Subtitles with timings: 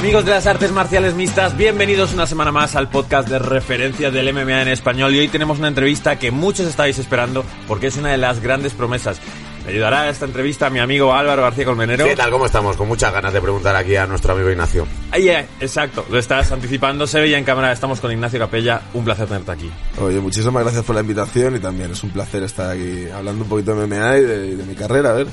[0.00, 4.32] Amigos de las artes marciales mixtas, bienvenidos una semana más al podcast de referencia del
[4.32, 8.08] MMA en español y hoy tenemos una entrevista que muchos estáis esperando porque es una
[8.08, 9.20] de las grandes promesas.
[9.66, 12.06] Me ayudará a esta entrevista mi amigo Álvaro García Colmenero.
[12.06, 12.30] ¿Qué tal?
[12.30, 12.78] ¿Cómo estamos?
[12.78, 14.86] Con muchas ganas de preguntar aquí a nuestro amigo Ignacio.
[15.10, 19.04] Ahí, eh, exacto, lo estás anticipando, se veía en cámara, estamos con Ignacio Capella, un
[19.04, 19.70] placer tenerte aquí.
[20.00, 23.50] Oye, muchísimas gracias por la invitación y también es un placer estar aquí hablando un
[23.50, 25.26] poquito de MMA y de, de mi carrera, a ver.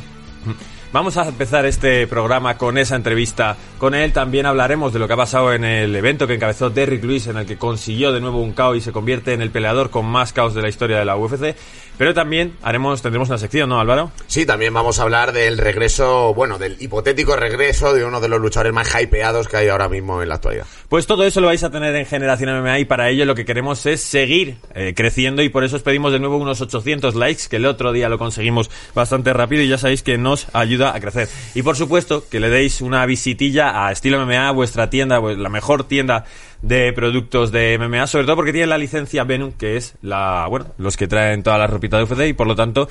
[0.94, 4.14] Vamos a empezar este programa con esa entrevista con él.
[4.14, 7.36] También hablaremos de lo que ha pasado en el evento que encabezó Derrick Lewis, en
[7.36, 10.32] el que consiguió de nuevo un caos y se convierte en el peleador con más
[10.32, 11.58] caos de la historia de la UFC.
[11.98, 14.12] Pero también haremos, tendremos una sección, ¿no, Álvaro?
[14.28, 18.40] Sí, también vamos a hablar del regreso, bueno, del hipotético regreso de uno de los
[18.40, 20.66] luchadores más hypeados que hay ahora mismo en la actualidad.
[20.90, 23.46] Pues todo eso lo vais a tener en Generación MMA y para ello lo que
[23.46, 27.44] queremos es seguir eh, creciendo y por eso os pedimos de nuevo unos 800 likes,
[27.50, 31.00] que el otro día lo conseguimos bastante rápido y ya sabéis que nos ayuda a
[31.00, 31.28] crecer.
[31.56, 35.50] Y por supuesto que le deis una visitilla a Estilo MMA, vuestra tienda, pues, la
[35.50, 36.26] mejor tienda
[36.62, 40.68] de productos de MMA, sobre todo porque tiene la licencia Venom, que es la, bueno,
[40.78, 42.90] los que traen toda la ropita de UFC y por lo tanto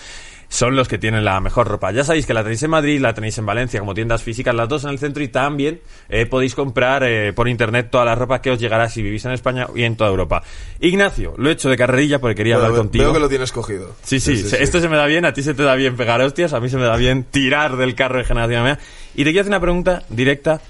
[0.48, 1.91] son los que tienen la mejor ropa.
[1.91, 4.69] Ya sabéis que la tenéis en Madrid, la tenéis en Valencia como tiendas físicas, las
[4.69, 8.41] dos en el centro y también eh, podéis comprar eh, por internet toda la ropa
[8.41, 10.44] que os llegará si vivís en España y en toda Europa.
[10.78, 13.03] Ignacio, lo he hecho de carrerilla porque quería hablar contigo.
[13.06, 13.97] Veo que lo tienes cogido.
[14.05, 16.20] Sí, sí, se- esto se me da bien, a ti se te da bien pegar
[16.20, 18.78] hostias, a mí se me da bien tirar del carro de generación MMA.
[19.16, 20.60] Y te quiero hacer una pregunta directa,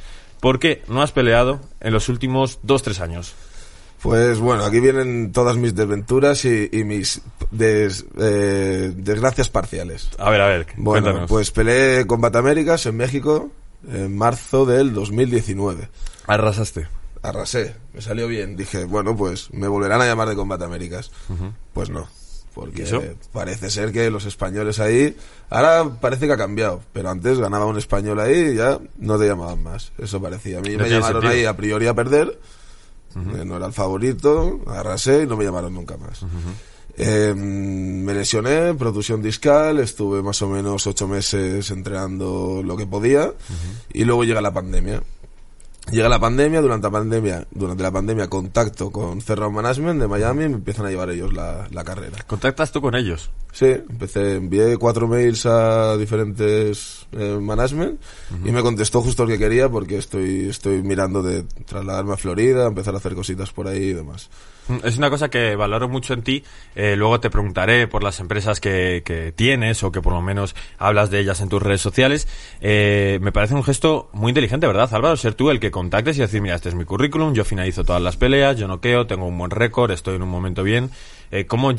[0.41, 3.35] ¿por qué no has peleado en los últimos dos, tres años?
[4.03, 10.11] Pues bueno, aquí vienen todas mis desventuras y, y mis des- eh, desgracias parciales.
[10.19, 11.29] A ver, a ver, Bueno, cuéntanos.
[11.31, 13.51] pues peleé Combat Américas en México
[13.91, 15.89] en marzo del 2019.
[16.27, 16.87] Arrasaste.
[17.23, 18.57] Arrasé, me salió bien.
[18.57, 21.11] Dije, bueno, pues me volverán a llamar de Combat Américas.
[21.73, 22.07] Pues no,
[22.57, 25.15] porque parece ser que los españoles ahí,
[25.51, 29.27] ahora parece que ha cambiado, pero antes ganaba un español ahí y ya no te
[29.27, 29.93] llamaban más.
[29.99, 30.59] Eso parecía.
[30.59, 31.33] A mí No me llamaron sentido.
[31.41, 32.41] ahí a priori a perder,
[33.15, 36.25] eh, no era el favorito, arrasé y no me llamaron nunca más.
[36.97, 43.35] Eh, me lesioné, protusión discal, estuve más o menos ocho meses entrenando lo que podía
[43.93, 45.03] y luego llega la pandemia.
[45.91, 50.45] Llega la pandemia, durante la pandemia, durante la pandemia contacto con Ferro Management de Miami
[50.45, 52.19] y me empiezan a llevar ellos la, la carrera.
[52.27, 53.31] ¿Contactas tú con ellos?
[53.57, 57.99] Sí, empecé, envié cuatro mails a diferentes eh, management
[58.45, 62.67] y me contestó justo el que quería porque estoy, estoy mirando de trasladarme a Florida,
[62.67, 64.29] empezar a hacer cositas por ahí y demás.
[64.69, 66.45] Mm, Es una cosa que valoro mucho en ti.
[66.75, 70.55] Eh, luego te preguntaré por las empresas que, que tienes o que por lo menos
[70.77, 72.29] hablas de ellas en tus redes sociales.
[72.61, 75.17] Eh, me parece un gesto muy inteligente, ¿verdad, Álvaro?
[75.17, 78.03] Ser tú el que contactes y decir, mira, este es mi currículum, yo finalizo todas
[78.03, 80.91] las peleas, yo noqueo, tengo un buen récord, estoy en un momento bien.
[81.31, 81.73] Eh, ¿cómo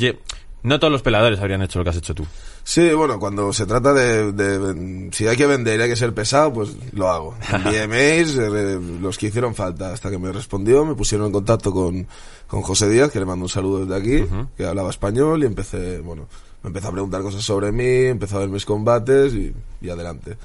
[0.68, 2.26] No todos los peleadores habrían hecho lo que has hecho tú.
[2.64, 6.14] Sí, bueno, cuando se trata de, de- si hay que vender y hay que ser
[6.14, 7.36] pesado, pues lo hago.
[7.66, 12.06] Envié eh, los que hicieron falta, hasta que me respondió, me pusieron en contacto con,
[12.48, 16.00] con José Díaz, que le mando un saludo desde aquí, que hablaba español y empecé,
[16.00, 16.28] bueno,
[16.64, 20.38] me empezó a preguntar cosas sobre mí, empezó a ver mis combates y, y adelante.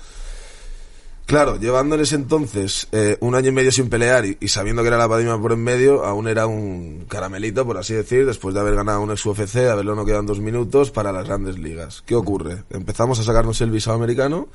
[1.27, 1.57] Claro,
[2.03, 5.09] ese entonces eh, un año y medio sin pelear y, y sabiendo que era la
[5.09, 9.01] pandemia por en medio, aún era un caramelito, por así decir, después de haber ganado
[9.01, 12.03] un ex UFC, de haberlo no quedan dos minutos para las grandes ligas.
[12.05, 12.65] ¿Qué ocurre?
[12.71, 14.49] Empezamos a sacarnos el visado americano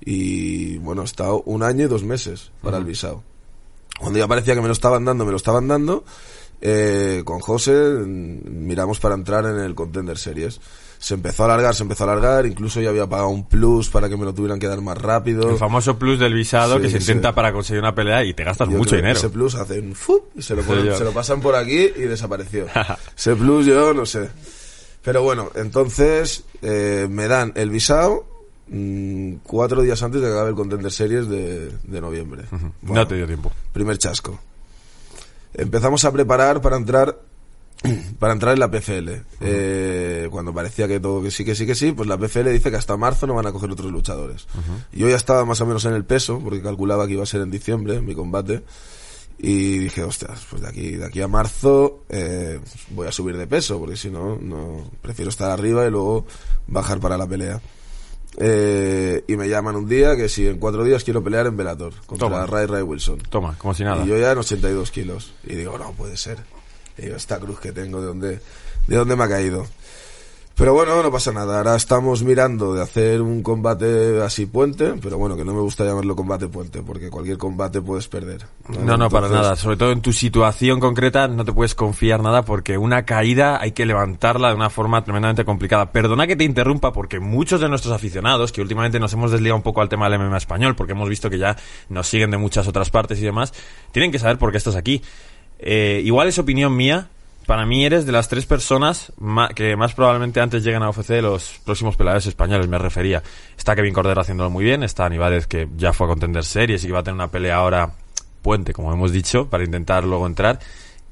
[0.00, 3.22] y, bueno, he estado un año y dos meses para el visado.
[3.98, 6.04] Cuando ya parecía que me lo estaban dando, me lo estaban dando,
[6.60, 10.60] eh, con José mm, miramos para entrar en el Contender Series.
[10.98, 14.08] Se empezó a alargar, se empezó a alargar, incluso yo había pagado un plus para
[14.08, 15.50] que me lo tuvieran que dar más rápido.
[15.50, 17.12] El famoso plus del visado Sí, que se sí.
[17.12, 19.18] intenta para conseguir una pelea y te gastas Yo mucho dinero.
[19.18, 20.24] Ese plus hacen ¡fup!
[20.36, 20.96] y se lo, ponen- Sí, yo.
[20.98, 22.66] se lo pasan por aquí y desapareció.
[23.16, 24.28] ese plus yo no sé.
[25.02, 28.26] Pero bueno, entonces eh, me dan el visado
[28.68, 32.44] mm, cuatro días antes de que acabe el Contender Series de, de noviembre.
[32.80, 33.52] Bueno, No te dio tiempo.
[33.72, 34.40] Primer chasco.
[35.54, 37.18] Empezamos a preparar para entrar
[38.18, 39.10] para entrar en la PFL.
[39.40, 42.70] Eh, cuando parecía que todo que sí, que sí, que sí, pues la PFL dice
[42.70, 44.46] que hasta marzo no van a coger otros luchadores.
[44.92, 47.40] Yo ya estaba más o menos en el peso, porque calculaba que iba a ser
[47.40, 48.62] en diciembre mi combate.
[49.38, 52.58] Y dije, ostras, pues de aquí, de aquí a marzo eh,
[52.90, 56.24] voy a subir de peso, porque si no, no, prefiero estar arriba y luego
[56.66, 57.60] bajar para la pelea.
[58.38, 61.92] Eh, y me llaman un día que si en cuatro días quiero pelear en Velator
[62.06, 62.46] contra Toma.
[62.46, 63.18] Ray Ray Wilson.
[63.30, 64.04] Toma, como si nada.
[64.04, 65.34] Y yo ya en 82 kilos.
[65.44, 66.38] Y digo, no puede ser.
[66.98, 68.40] Y digo, esta cruz que tengo, ¿de dónde,
[68.86, 69.66] de dónde me ha caído?
[70.56, 71.58] Pero bueno, no pasa nada.
[71.58, 75.84] Ahora estamos mirando de hacer un combate así puente, pero bueno, que no me gusta
[75.84, 78.46] llamarlo combate puente, porque cualquier combate puedes perder.
[78.70, 79.56] No, no, para Entonces, nada.
[79.56, 83.72] Sobre todo en tu situación concreta no te puedes confiar nada porque una caída hay
[83.72, 85.92] que levantarla de una forma tremendamente complicada.
[85.92, 89.62] Perdona que te interrumpa porque muchos de nuestros aficionados, que últimamente nos hemos desligado un
[89.62, 91.54] poco al tema del MMA español, porque hemos visto que ya
[91.90, 93.52] nos siguen de muchas otras partes y demás,
[93.92, 95.02] tienen que saber por qué estás aquí.
[95.58, 97.08] Eh, igual es opinión mía.
[97.46, 99.12] Para mí eres de las tres personas
[99.54, 103.22] que más probablemente antes lleguen a UFC los próximos peleadores españoles, me refería.
[103.56, 106.88] Está Kevin Cordero haciéndolo muy bien, está Aníbal que ya fue a contender series y
[106.88, 107.92] que va a tener una pelea ahora
[108.42, 110.58] puente, como hemos dicho, para intentar luego entrar.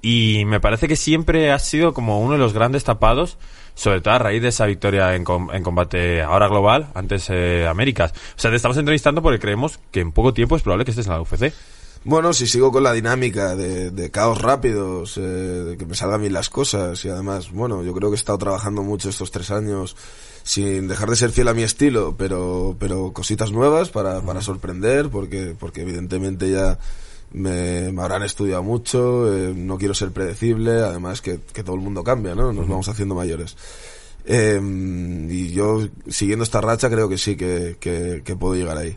[0.02, 3.38] Y me parece que siempre has sido como uno de los grandes tapados,
[3.76, 7.64] sobre todo a raíz de esa victoria en, com- en combate ahora global, antes eh,
[7.68, 8.12] Américas.
[8.36, 11.06] O sea, te estamos entrevistando porque creemos que en poco tiempo es probable que estés
[11.06, 11.52] en la UFC.
[12.06, 16.20] Bueno, si sigo con la dinámica de, de caos rápidos, eh, de que me salgan
[16.20, 19.50] bien las cosas y además, bueno, yo creo que he estado trabajando mucho estos tres
[19.50, 19.96] años
[20.42, 25.08] sin dejar de ser fiel a mi estilo, pero, pero cositas nuevas para, para sorprender,
[25.08, 26.78] porque, porque evidentemente ya
[27.32, 31.80] me, me habrán estudiado mucho, eh, no quiero ser predecible, además que, que todo el
[31.80, 32.52] mundo cambia, ¿no?
[32.52, 33.56] Nos vamos haciendo mayores.
[34.26, 34.60] Eh,
[35.30, 38.94] y yo, siguiendo esta racha, creo que sí que, que, que puedo llegar ahí.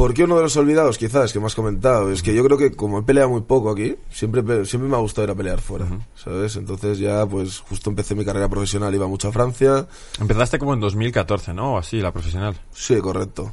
[0.00, 2.10] ¿Por qué uno de los olvidados, quizás, que me has comentado?
[2.10, 4.98] Es que yo creo que como he peleado muy poco aquí, siempre, siempre me ha
[4.98, 5.86] gustado ir a pelear fuera,
[6.16, 6.56] ¿sabes?
[6.56, 9.86] Entonces ya, pues, justo empecé mi carrera profesional, iba mucho a Francia.
[10.18, 11.74] Empezaste como en 2014, ¿no?
[11.74, 12.58] O así, la profesional.
[12.72, 13.52] Sí, correcto.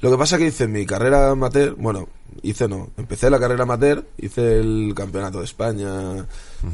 [0.00, 2.08] Lo que pasa que hice mi carrera amateur, bueno,
[2.42, 6.26] hice no, empecé la carrera amateur, hice el campeonato de España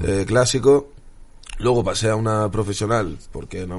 [0.05, 0.89] eh, clásico,
[1.59, 3.79] luego pasé a una profesional porque no,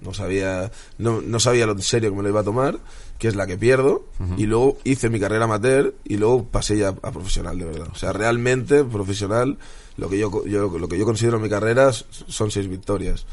[0.00, 2.78] no sabía no, no sabía lo en serio que me lo iba a tomar,
[3.20, 4.06] que es la que pierdo,
[4.38, 7.88] y luego hice mi carrera amateur y luego pasé ya a profesional de verdad.
[7.92, 9.58] O sea, realmente profesional
[9.98, 13.26] lo que yo, yo lo que yo considero mi carrera son seis victorias,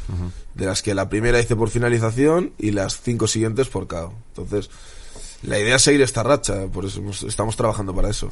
[0.56, 4.14] de las que la primera hice por finalización y las cinco siguientes por KO.
[4.36, 4.70] Entonces,
[5.44, 8.30] la idea es seguir esta racha, por eso estamos trabajando para eso.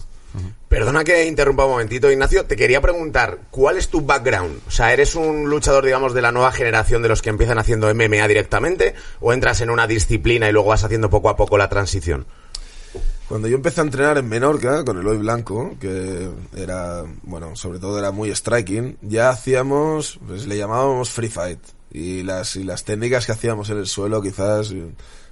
[0.68, 2.46] Perdona que interrumpa un momentito, Ignacio.
[2.46, 4.60] Te quería preguntar, ¿cuál es tu background?
[4.68, 7.94] O sea, ¿eres un luchador, digamos, de la nueva generación de los que empiezan haciendo
[7.94, 8.96] MMA directamente?
[9.22, 12.25] ¿O entras en una disciplina y luego vas haciendo poco a poco la transición?
[13.30, 17.80] Cuando yo empecé a entrenar en Menorca con el Hoy Blanco, que era, bueno, sobre
[17.80, 21.60] todo era muy striking, ya hacíamos, pues le llamábamos free fight.
[21.92, 24.74] Y las, y las técnicas que hacíamos en el suelo quizás,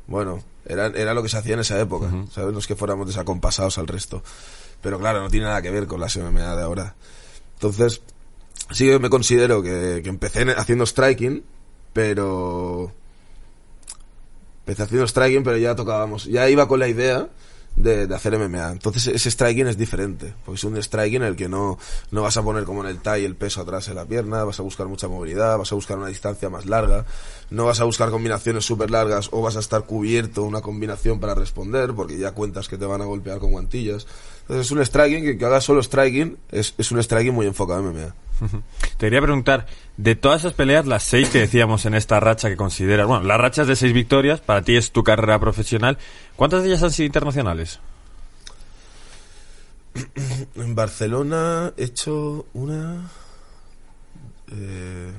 [0.08, 2.54] bueno, eran, era lo que se hacía en esa época, ¿sabes?
[2.54, 4.24] No es que fuéramos desacompasados al resto.
[4.82, 6.96] Pero claro, no tiene nada que ver con las MMA de ahora.
[7.56, 8.02] Entonces,
[8.72, 11.44] sí que me considero que, que empecé en- haciendo striking,
[11.94, 12.92] pero
[14.60, 17.30] empecé haciendo striking, pero ya tocábamos, ya iba con la idea
[17.76, 18.72] de, de hacer MMA.
[18.72, 21.78] Entonces ese striking es diferente, porque es un striking en el que no,
[22.12, 24.60] no vas a poner como en el Thai el peso atrás en la pierna, vas
[24.60, 27.06] a buscar mucha movilidad, vas a buscar una distancia más larga,
[27.50, 31.36] no vas a buscar combinaciones súper largas o vas a estar cubierto una combinación para
[31.36, 34.08] responder, porque ya cuentas que te van a golpear con guantillas.
[34.44, 37.80] Entonces es un striking que, que haga solo striking, es, es un striking muy enfocado
[37.80, 38.16] en MMA.
[38.98, 42.58] Te quería preguntar, de todas esas peleas, las seis que decíamos en esta racha que
[42.58, 45.98] consideras, bueno, las rachas de seis victorias, para ti es tu carrera profesional,
[46.36, 47.80] ¿cuántas de ellas han sido internacionales?
[50.56, 53.10] En Barcelona he hecho una.
[54.52, 55.12] eh,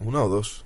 [0.00, 0.64] una o dos.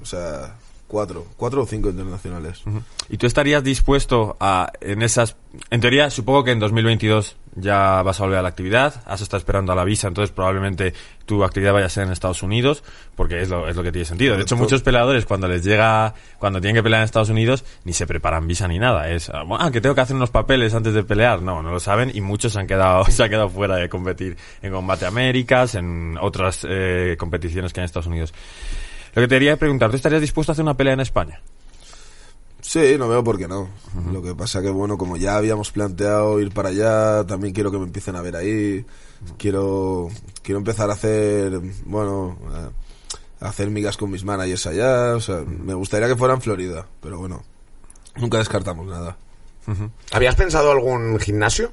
[0.00, 0.56] O sea,
[0.92, 1.26] cuatro.
[1.38, 2.62] Cuatro o cinco internacionales.
[3.08, 5.36] ¿Y tú estarías dispuesto a, en esas,
[5.70, 9.38] en teoría, supongo que en 2022 ya vas a volver a la actividad, has estado
[9.38, 10.92] esperando a la visa, entonces probablemente
[11.24, 12.84] tu actividad vaya a ser en Estados Unidos,
[13.14, 14.36] porque es lo, es lo que tiene sentido.
[14.36, 17.94] De hecho, muchos peleadores cuando les llega, cuando tienen que pelear en Estados Unidos, ni
[17.94, 19.08] se preparan visa ni nada.
[19.08, 21.40] Es, ah, bueno, que tengo que hacer unos papeles antes de pelear.
[21.40, 24.36] No, no lo saben y muchos se han quedado, se han quedado fuera de competir
[24.60, 28.34] en Combate Américas, en otras eh, competiciones que hay en Estados Unidos.
[29.14, 31.40] Lo que te quería preguntar, ¿tú estarías dispuesto a hacer una pelea en España?
[32.60, 33.68] Sí, no veo por qué no.
[34.12, 37.78] Lo que pasa que, bueno, como ya habíamos planteado ir para allá, también quiero que
[37.78, 38.86] me empiecen a ver ahí.
[39.36, 40.08] Quiero,
[40.42, 42.38] quiero empezar a hacer, bueno,
[43.40, 45.16] a, a hacer migas con mis managers allá.
[45.16, 47.42] O sea, me gustaría que fuera en Florida, pero bueno,
[48.16, 49.18] nunca descartamos nada.
[50.12, 51.72] ¿Habías pensado algún gimnasio?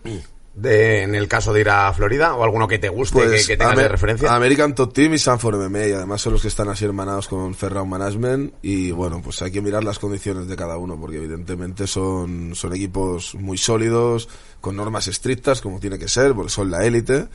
[0.53, 3.58] De, en el caso de ir a Florida o alguno que te guste, que, que
[3.58, 4.34] tengas de referencia.
[4.34, 7.56] American Top Team y Sanford MMA, y además son los que están así hermanados con
[7.56, 11.88] Ferrown Management, y bueno, pues hay que mirar las condiciones de cada uno, porque evidentemente
[11.88, 14.27] son, son equipos muy sólidos,
[14.61, 17.27] con normas estrictas, como tiene que ser, porque son la élite.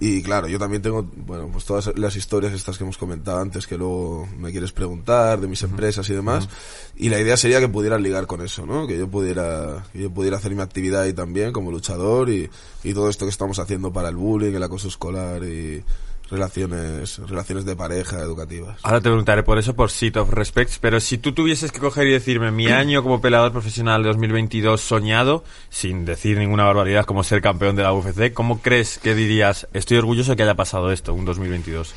[0.00, 3.66] Y claro, yo también tengo, bueno, pues todas las historias estas que hemos comentado antes,
[3.66, 6.48] que luego me quieres preguntar, de mis empresas y demás.
[6.96, 8.86] Y la idea sería que pudieran ligar con eso, ¿no?
[8.86, 12.48] Que yo pudiera, que yo pudiera hacer mi actividad ahí también como luchador y,
[12.82, 15.84] y todo esto que estamos haciendo para el bullying, el acoso escolar y
[16.30, 18.78] relaciones, relaciones de pareja educativas.
[18.82, 22.06] Ahora te preguntaré por eso, por Seat of Respects, pero si tú tuvieses que coger
[22.06, 27.24] y decirme mi año como peleador profesional de 2022 soñado, sin decir ninguna barbaridad como
[27.24, 30.92] ser campeón de la UFC, ¿cómo crees que dirías, estoy orgulloso de que haya pasado
[30.92, 31.94] esto, un 2022?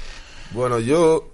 [0.51, 1.29] Bueno, yo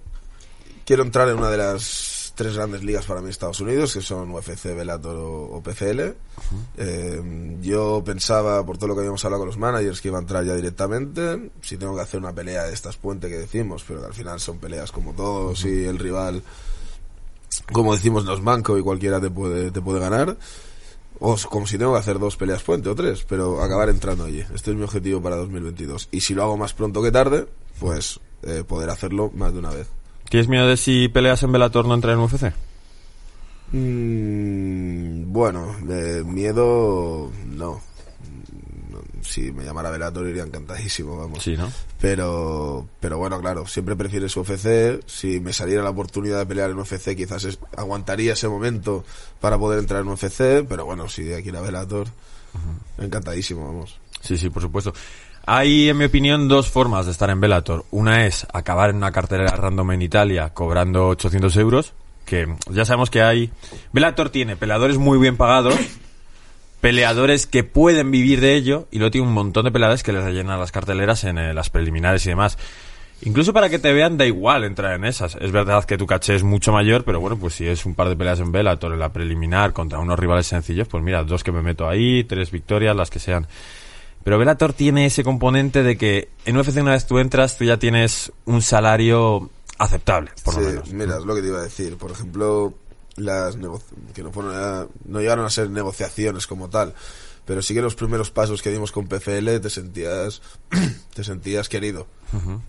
[0.84, 2.09] quiero entrar en una de las
[2.40, 6.14] tres grandes ligas para mí en Estados Unidos, que son UFC, Bellator o, PCL.
[6.78, 10.22] Eh, yo pensaba, por todo lo que habíamos hablado con los managers, que iba a
[10.22, 11.50] entrar ya directamente.
[11.60, 14.40] Si tengo que hacer una pelea de estas puente que decimos, pero que al final
[14.40, 16.42] son peleas como todos y el rival,
[17.72, 20.38] como decimos, no es manco y cualquiera te puede, te puede ganar.
[21.18, 24.40] O como si tengo que hacer dos peleas puente o tres, pero acabar entrando allí.
[24.54, 26.08] Este es mi objetivo para 2022.
[26.10, 27.46] Y si lo hago más pronto que tarde,
[27.78, 29.99] pues eh, poder hacerlo más de una vez.
[30.30, 32.52] ¿Tienes miedo de si peleas en Bellator no entrar en UFC?
[33.72, 37.80] Mm, bueno, de miedo no.
[39.22, 41.42] Si me llamara Velator iría encantadísimo, vamos.
[41.44, 41.70] Sí, ¿no?
[42.00, 45.00] Pero, pero bueno, claro, siempre prefieres UFC.
[45.06, 49.04] Si me saliera la oportunidad de pelear en UFC, quizás es- aguantaría ese momento
[49.40, 50.64] para poder entrar en UFC.
[50.68, 52.08] Pero bueno, si de aquí a Velator,
[52.98, 54.00] encantadísimo, vamos.
[54.22, 54.92] Sí, sí, por supuesto.
[55.46, 57.84] Hay, en mi opinión, dos formas de estar en Bellator.
[57.90, 61.92] Una es acabar en una cartelera random en Italia cobrando 800 euros,
[62.24, 63.50] que ya sabemos que hay...
[63.92, 65.74] Bellator tiene peleadores muy bien pagados,
[66.80, 70.22] peleadores que pueden vivir de ello, y luego tiene un montón de peleadores que les
[70.22, 72.56] rellenan las carteleras en eh, las preliminares y demás.
[73.22, 75.36] Incluso para que te vean da igual entrar en esas.
[75.36, 78.08] Es verdad que tu caché es mucho mayor, pero bueno, pues si es un par
[78.08, 81.52] de peleas en Bellator en la preliminar contra unos rivales sencillos, pues mira, dos que
[81.52, 83.46] me meto ahí, tres victorias, las que sean.
[84.24, 87.78] Pero Bellator tiene ese componente de que en UFC una vez tú entras, tú ya
[87.78, 89.48] tienes un salario
[89.78, 90.92] aceptable, por Sí, lo menos.
[90.92, 91.96] mira, es lo que te iba a decir.
[91.96, 92.74] Por ejemplo,
[93.16, 93.56] las
[94.14, 96.94] que no, fueron a- no llegaron a ser negociaciones como tal,
[97.46, 100.42] pero sí que los primeros pasos que dimos con PFL te sentías
[101.14, 102.06] te sentías querido,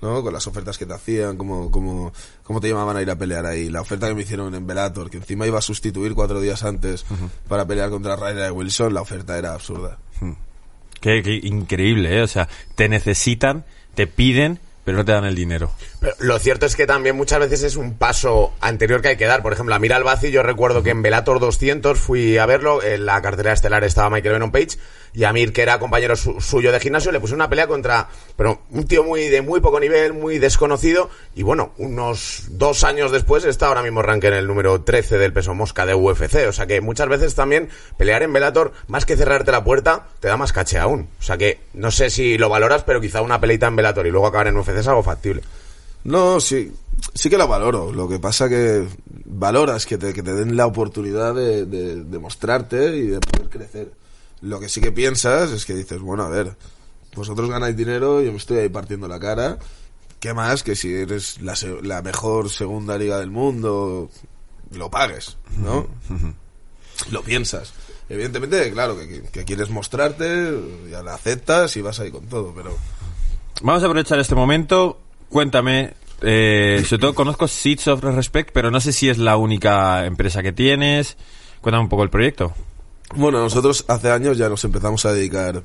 [0.02, 0.24] ¿no?
[0.24, 3.46] Con las ofertas que te hacían, como, como, como te llamaban a ir a pelear
[3.46, 3.70] ahí.
[3.70, 7.06] La oferta que me hicieron en Bellator, que encima iba a sustituir cuatro días antes
[7.50, 10.00] para pelear contra Ryder Wilson, la oferta era absurda.
[11.02, 12.22] Qué, increíble, ¿eh?
[12.22, 13.66] O sea, te necesitan,
[13.96, 15.72] te piden, pero no te dan el dinero.
[16.20, 19.42] Lo cierto es que también muchas veces es un paso anterior que hay que dar.
[19.42, 20.00] Por ejemplo, a Mira
[20.32, 24.34] yo recuerdo que en Velator 200 fui a verlo, en la cartelera estelar estaba Michael
[24.34, 24.78] Venom Page,
[25.14, 28.08] y a Mir, que era compañero su- suyo de gimnasio, le puse una pelea contra,
[28.38, 33.12] pero un tío muy de muy poco nivel, muy desconocido, y bueno, unos dos años
[33.12, 36.48] después está ahora mismo rank en el número 13 del peso mosca de UFC.
[36.48, 40.30] O sea que muchas veces también pelear en Velator, más que cerrarte la puerta, te
[40.30, 41.10] da más caché aún.
[41.20, 44.12] O sea que no sé si lo valoras, pero quizá una peleita en Velator y
[44.12, 45.42] luego acabar en UFC es algo factible.
[46.04, 46.72] No, sí,
[47.14, 47.92] sí que la valoro.
[47.92, 48.88] Lo que pasa que
[49.26, 53.50] valoras que te, que te den la oportunidad de, de, de mostrarte y de poder
[53.50, 53.92] crecer.
[54.42, 56.56] Lo que sí que piensas es que dices, bueno, a ver,
[57.16, 59.60] vosotros ganáis dinero, yo me estoy ahí partiendo la cara.
[60.20, 64.10] ¿Qué más que si eres la, la mejor segunda liga del mundo,
[64.72, 65.88] lo pagues, ¿no?
[67.12, 67.74] Lo piensas.
[68.10, 70.60] Evidentemente, claro, que, que- que quieres mostrarte,
[70.92, 72.76] ya la aceptas y vas ahí con todo, pero...
[73.64, 75.00] Vamos a aprovechar este momento.
[75.30, 80.06] Cuéntame, eh, sobre todo conozco Seeds of Respect, pero no sé si es la única
[80.06, 81.16] empresa que tienes.
[81.62, 82.54] Cuéntame un poco el proyecto.
[83.16, 85.64] Bueno, nosotros hace años ya nos empezamos a dedicar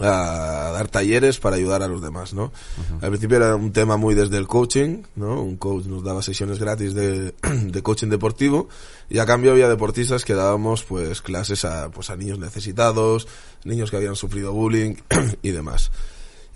[0.00, 2.52] a dar talleres para ayudar a los demás, ¿no?
[3.00, 5.42] Al principio era un tema muy desde el coaching, ¿no?
[5.42, 8.68] Un coach nos daba sesiones gratis de, de coaching deportivo
[9.08, 13.26] y a cambio había deportistas que dábamos pues clases a, pues a niños necesitados,
[13.64, 14.94] niños que habían sufrido bullying
[15.42, 15.90] y demás.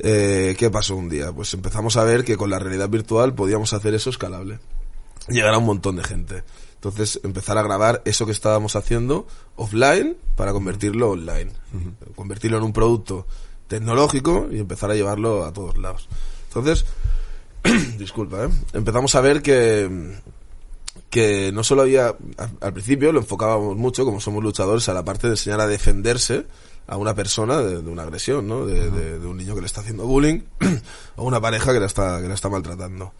[0.04, 1.32] Eh, ¿Qué pasó un día?
[1.32, 4.58] Pues empezamos a ver que con la realidad virtual podíamos hacer eso escalable
[5.28, 6.42] llegar a un montón de gente.
[6.74, 11.52] Entonces, empezar a grabar eso que estábamos haciendo offline para convertirlo online.
[12.16, 13.26] Convertirlo en un producto
[13.68, 16.08] tecnológico y empezar a llevarlo a todos lados.
[16.48, 16.84] Entonces,
[17.98, 18.48] disculpa, ¿eh?
[18.72, 20.18] empezamos a ver que,
[21.08, 25.04] que no solo había, al, al principio lo enfocábamos mucho, como somos luchadores, a la
[25.04, 26.46] parte de enseñar a defenderse
[26.86, 28.66] a una persona de, de una agresión, ¿no?
[28.66, 30.40] De, de- de un niño que le está haciendo bullying
[31.16, 33.12] o una pareja que la está, que la está maltratando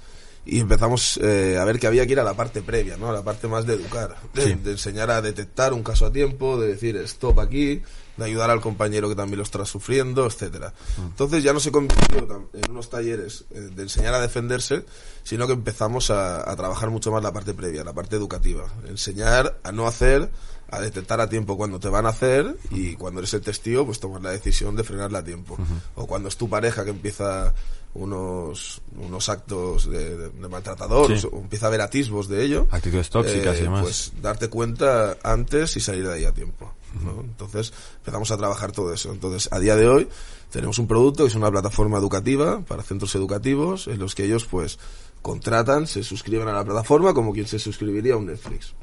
[0.44, 3.10] y empezamos eh, a ver que había que ir a la parte previa, ¿no?
[3.10, 6.58] A la parte más de educar, de, de enseñar a detectar un caso a tiempo,
[6.60, 7.80] de decir stop aquí,
[8.16, 10.74] de ayudar al compañero que también lo está sufriendo, etcétera.
[10.98, 14.84] Entonces ya no se convirtió en unos talleres eh, de enseñar a defenderse,
[15.22, 18.64] sino que empezamos a, a trabajar mucho más la parte previa, la parte educativa.
[18.88, 20.28] Enseñar a no hacer,
[20.72, 24.00] a detectar a tiempo cuando te van a hacer y cuando eres el testigo, pues
[24.00, 25.56] tomar la decisión de frenarla a tiempo.
[25.94, 27.54] O cuando es tu pareja que empieza
[27.94, 31.26] unos, unos actos de, de- de maltratador Sí.
[31.30, 32.66] o empieza a ver atisbos de ello.
[32.70, 33.82] Actitudes tóxicas y demás.
[33.82, 36.72] Pues darte cuenta antes y salir de ahí a tiempo.
[37.04, 37.20] ¿no?
[37.20, 39.12] Entonces empezamos a trabajar todo eso.
[39.12, 40.08] Entonces a día de hoy
[40.50, 44.44] tenemos un producto que es una plataforma educativa para centros educativos en los que ellos
[44.46, 44.78] pues
[45.22, 48.74] contratan, se suscriben a la plataforma como quien se suscribiría a un Netflix.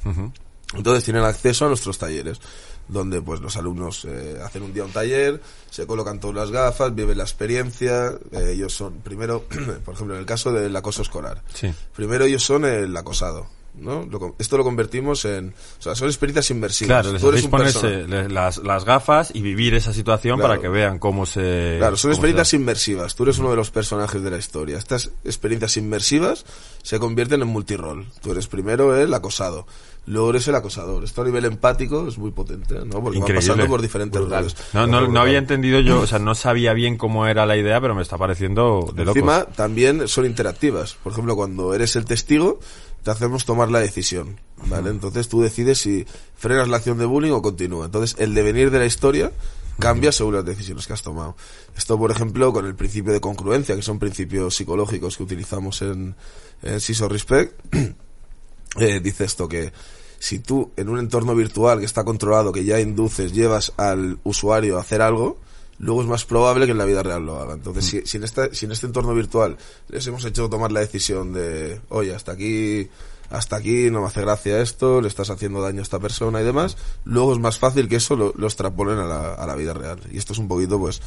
[0.76, 2.40] Entonces tienen acceso a nuestros talleres,
[2.88, 6.94] donde pues los alumnos eh, hacen un día un taller, se colocan todas las gafas,
[6.94, 8.14] viven la experiencia.
[8.32, 9.46] eh, ellos son, primero,
[9.86, 11.74] por ejemplo, en el caso del acoso escolar, Sí.
[11.96, 13.48] primero ellos son el acosado.
[13.76, 14.04] ¿no?
[14.08, 15.54] Lo esto lo convertimos en...
[15.80, 17.02] O sea, son experiencias inmersivas.
[17.02, 20.50] Claro, les Tú eres un ponerse las, las gafas y vivir esa situación Claro.
[20.56, 21.76] para que vean cómo se...
[21.78, 23.16] Claro, son experiencias inmersivas.
[23.16, 24.78] Tú eres uno de los personajes de la historia.
[24.78, 26.46] Estas experiencias inmersivas
[26.84, 28.06] se convierten en multirol.
[28.22, 29.66] Tú eres primero el acosado,
[30.10, 31.04] luego eres el acosador.
[31.04, 33.02] Esto a nivel empático es muy potente, ¿no?
[33.02, 33.34] Porque Increíble.
[33.34, 34.56] va pasando por diferentes roles.
[34.74, 37.80] No, no, no había entendido yo, o sea, no sabía bien cómo era la idea,
[37.80, 39.18] pero me está pareciendo de locos.
[39.18, 40.96] Encima también son interactivas.
[41.04, 42.60] Por ejemplo, cuando eres el testigo,
[43.04, 44.90] te hacemos tomar la decisión, ¿vale?
[44.90, 47.86] Entonces tú decides si frenas la acción de bullying o continúa.
[47.86, 49.32] Entonces el devenir de la historia
[49.78, 51.36] cambia según las decisiones que has tomado.
[51.78, 56.16] Esto, por ejemplo, con el principio de congruencia, que son principios psicológicos que utilizamos en,
[56.64, 57.54] en CISO Respect,
[58.80, 59.72] eh, dice esto que
[60.20, 64.78] si tú en un entorno virtual que está controlado, que ya induces, llevas al usuario
[64.78, 65.38] a hacer algo,
[65.80, 67.54] luego es más probable que en la vida real lo haga.
[67.54, 69.58] Entonces, si, si en esta, si en este entorno virtual
[69.88, 72.90] les hemos hecho tomar la decisión de, oye, hasta aquí,
[73.30, 76.44] hasta aquí no me hace gracia esto, le estás haciendo daño a esta persona y
[76.44, 79.74] demás, luego es más fácil que eso lo, lo extrapolen a la, a la vida
[79.74, 80.00] real.
[80.12, 81.02] Y esto es un poquito, pues,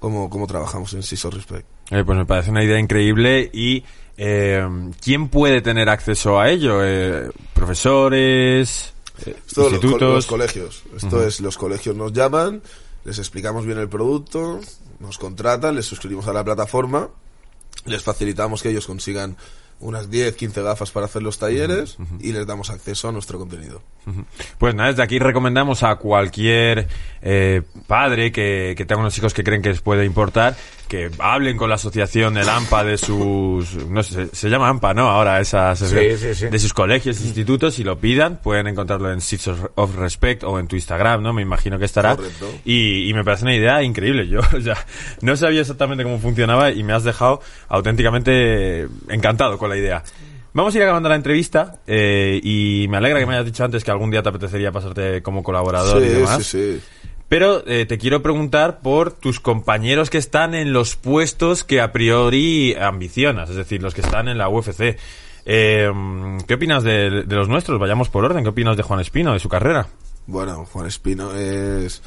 [0.00, 1.66] como, como trabajamos en CISO Respect.
[1.90, 3.84] Eh, pues me parece una idea increíble y
[4.16, 4.66] eh,
[5.02, 6.84] ¿quién puede tener acceso a ello?
[6.84, 8.92] Eh, ¿Profesores?
[9.26, 10.00] eh, Esto ¿Institutos?
[10.14, 10.82] los colegios.
[10.96, 12.62] Esto es, los colegios nos llaman,
[13.04, 14.60] les explicamos bien el producto,
[14.98, 17.08] nos contratan, les suscribimos a la plataforma,
[17.86, 19.36] les facilitamos que ellos consigan
[19.80, 23.82] unas 10, 15 gafas para hacer los talleres y les damos acceso a nuestro contenido.
[24.58, 26.88] Pues nada, desde aquí recomendamos a cualquier
[27.22, 30.56] eh, padre que, que tenga unos hijos que creen que les puede importar
[30.90, 33.76] que hablen con la asociación del AMPA de sus...
[33.86, 35.08] No sé, se, llama AMPA, ¿no?
[35.08, 36.18] Ahora esa asociación.
[36.18, 36.46] sí, sí.
[36.48, 38.40] De sus colegios, institutos y lo pidan.
[38.42, 41.32] Pueden encontrarlo en Seeds of- Respect o en tu Instagram, ¿no?
[41.32, 42.16] Me imagino que estará.
[42.64, 44.26] Y, y me parece una idea increíble.
[44.26, 44.84] Yo o sea,
[45.22, 50.02] no sabía exactamente cómo funcionaba y me has dejado auténticamente encantado con la idea.
[50.52, 53.84] Vamos a ir acabando la entrevista eh, y me alegra que me hayas dicho antes
[53.84, 56.44] que algún día te apetecería pasarte como colaborador y demás.
[56.44, 56.80] sí, sí.
[57.28, 61.92] Pero eh, te quiero preguntar por tus compañeros que están en los puestos que a
[61.92, 64.98] priori ambicionas, es decir, los que están en la UFC.
[65.46, 65.90] Eh,
[66.48, 67.78] ¿Qué opinas de, de los nuestros?
[67.78, 68.42] Vayamos por orden.
[68.42, 69.86] ¿Qué opinas de Juan Espino, de su carrera?
[70.26, 72.02] Bueno, Juan Espino es...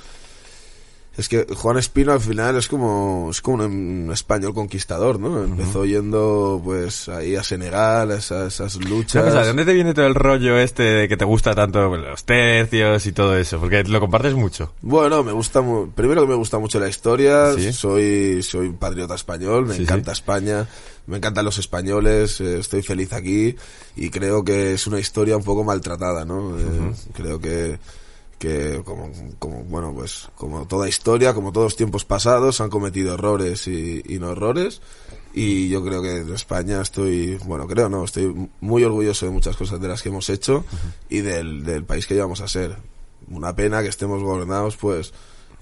[1.16, 5.44] Es que Juan Espino al final es como es como un, español conquistador, ¿no?
[5.44, 9.24] Empezó yendo pues ahí a Senegal, a esas, esas luchas.
[9.32, 13.06] ¿De dónde te viene todo el rollo este de que te gusta tanto los tercios
[13.06, 13.60] y todo eso?
[13.60, 14.74] Porque lo compartes mucho.
[14.82, 17.72] Bueno, me gusta mu- primero que me gusta mucho la historia, Sí.
[17.74, 20.68] soy soy un patriota español, me Sí, encanta España,
[21.06, 23.56] me encantan los españoles, eh, estoy feliz aquí
[23.96, 26.58] y creo que es una historia un poco maltratada, ¿no?
[26.58, 26.64] Eh,
[27.14, 27.78] Creo que
[28.44, 33.68] que como, como bueno pues como toda historia como todos tiempos pasados han cometido errores
[33.70, 34.82] y, y no errores.
[35.34, 39.56] Y yo creo que en España estoy bueno creo no estoy muy orgulloso de muchas
[39.56, 40.66] cosas de las que hemos hecho
[41.08, 42.76] y del, del país que llevamos a ser.
[43.30, 45.14] Una pena que estemos gobernados pues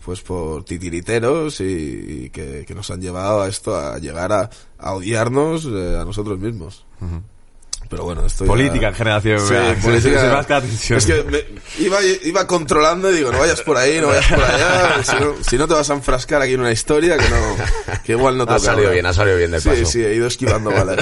[0.04, 4.50] pues por titiriteros y, y que, que nos han llevado a esto a llegar a,
[4.80, 6.84] a odiarnos eh, a nosotros mismos
[7.92, 9.40] pero bueno esto ya- Política en generación.
[9.48, 10.44] Sí, política.
[10.48, 10.98] Tensión.
[10.98, 11.44] Es que me-
[11.86, 15.36] iba, iba controlando y digo, no vayas por ahí, no vayas por allá, si no,
[15.48, 17.56] si no te vas a enfrascar aquí en una historia que no,
[18.04, 18.60] que igual no Ha toca.
[18.60, 19.86] salido bien, ha salido bien de Sí, paso.
[19.86, 20.98] sí, he ido esquivando balas.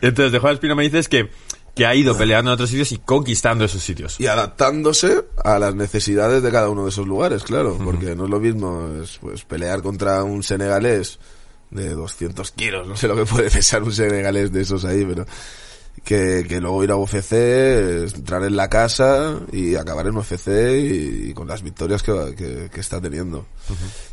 [0.00, 1.28] Entonces, de Juan Espino me dices que,
[1.74, 4.18] que ha ido peleando en otros sitios y conquistando esos sitios.
[4.20, 8.30] y adaptándose a las necesidades de cada uno de esos lugares, claro, porque no es
[8.30, 11.18] lo mismo es, pues, pelear contra un senegalés
[11.70, 15.24] de 200 kilos, no sé lo que puede pesar un senegalés de esos ahí, pero
[16.04, 17.32] que, que luego ir a UFC,
[18.16, 22.68] entrar en la casa y acabar en UFC y, y con las victorias que, que,
[22.72, 23.46] que está teniendo.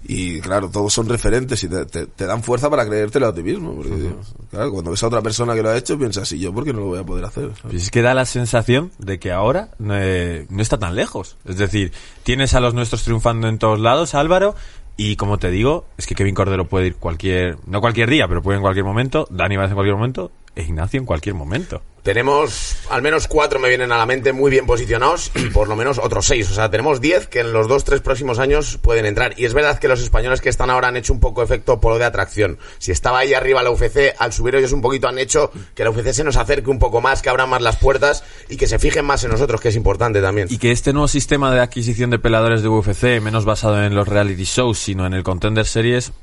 [0.04, 3.42] Y claro, todos son referentes y te, te- te dan fuerza para creértelo a ti
[3.44, 3.74] mismo.
[3.76, 4.12] Porque,
[4.52, 6.74] claro, cuando ves a otra persona que lo ha hecho, piensas, ¿y yo por qué
[6.74, 7.50] no lo voy a poder hacer?
[7.64, 11.38] Pues es que da la sensación de que ahora eh, no está tan lejos.
[11.46, 11.92] Es decir,
[12.24, 14.56] tienes a los nuestros triunfando en todos lados, Álvaro,
[14.96, 18.42] y como te digo, es que Kevin Cordero puede ir cualquier, no cualquier día, pero
[18.42, 20.32] puede en cualquier momento, Dani Vázquez en cualquier momento,
[20.68, 21.82] Ignacio en cualquier momento.
[22.04, 25.76] Tenemos al menos cuatro, me vienen a la mente, muy bien posicionados y por lo
[25.76, 26.50] menos otros seis.
[26.50, 29.34] O sea, tenemos diez que en los dos, tres próximos años pueden entrar.
[29.38, 31.98] Y es verdad que los españoles que están ahora han hecho un poco efecto polo
[31.98, 32.58] de atracción.
[32.78, 35.92] Si estaba ahí arriba la UFC, al subir ellos un poquito han hecho que la
[35.92, 38.80] UFC se nos acerque un poco más, que abran más las puertas y que se
[38.80, 40.48] fijen más en nosotros, que es importante también.
[40.50, 44.08] Y que este nuevo sistema de adquisición de peleadores de UFC, menos basado en los
[44.08, 46.14] reality shows, sino en el Contender Series,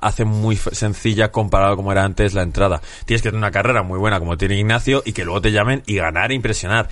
[0.00, 2.80] hace muy sencilla comparado como era antes la entrada.
[3.04, 5.82] Tienes que tener una carrera muy buena como tiene Ignacio y que luego te llamen
[5.86, 6.88] y ganar e impresionar.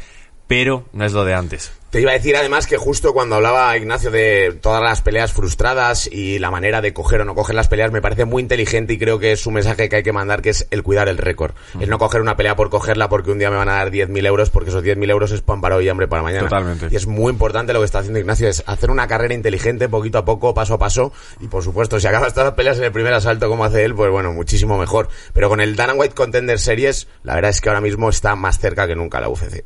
[0.47, 1.73] Pero no es lo de antes.
[1.95, 6.09] Te iba a decir además que justo cuando hablaba Ignacio de todas las peleas frustradas
[6.11, 8.99] y la manera de coger o no coger las peleas me parece muy inteligente y
[8.99, 11.55] creo que es un mensaje que hay que mandar que es el cuidar el récord.
[11.79, 14.27] El no coger una pelea por cogerla porque un día me van a dar 10.000
[14.27, 16.49] euros porque esos 10.000 euros es pan para hoy y hambre para mañana.
[16.49, 16.89] Totalmente.
[16.91, 20.19] Y es muy importante lo que está haciendo Ignacio, es hacer una carrera inteligente poquito
[20.19, 22.93] a poco, paso a paso y por supuesto si acabas todas las peleas en el
[22.93, 25.11] primer asalto como hace él, pues bueno, muchísimo mejor.
[25.33, 28.59] Pero con el Dana White Contender Series, la verdad es que ahora mismo está más
[28.59, 29.65] cerca que nunca la UFC.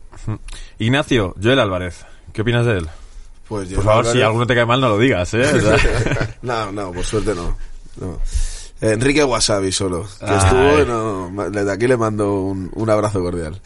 [0.78, 2.04] Ignacio, Joel Álvarez,
[2.38, 2.88] ¿qué opinas de él?
[3.48, 5.42] Pues yo Por favor, si alguno te cae mal, no lo digas, ¿eh?
[6.42, 7.56] No, no, por suerte no.
[8.00, 8.20] no.
[8.80, 10.36] Enrique Wasabi solo, que Ay.
[10.38, 10.84] estuvo,
[11.32, 13.60] no, desde aquí le mando un, un abrazo cordial.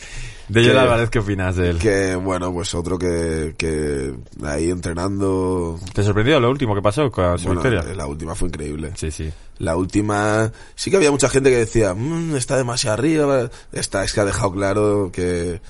[0.49, 1.79] de Joel Álvarez, ¿qué opinas de él?
[1.79, 5.79] Que bueno, pues otro que, que ahí entrenando.
[5.93, 7.95] ¿Te sorprendió lo último que pasó con su Bueno, victoria?
[7.95, 8.93] la última fue increíble.
[8.97, 9.31] Sí, sí.
[9.59, 13.51] La última, sí que había mucha gente que decía, "Mm, está demasiado arriba.
[13.73, 15.61] Está, es que ha dejado claro que,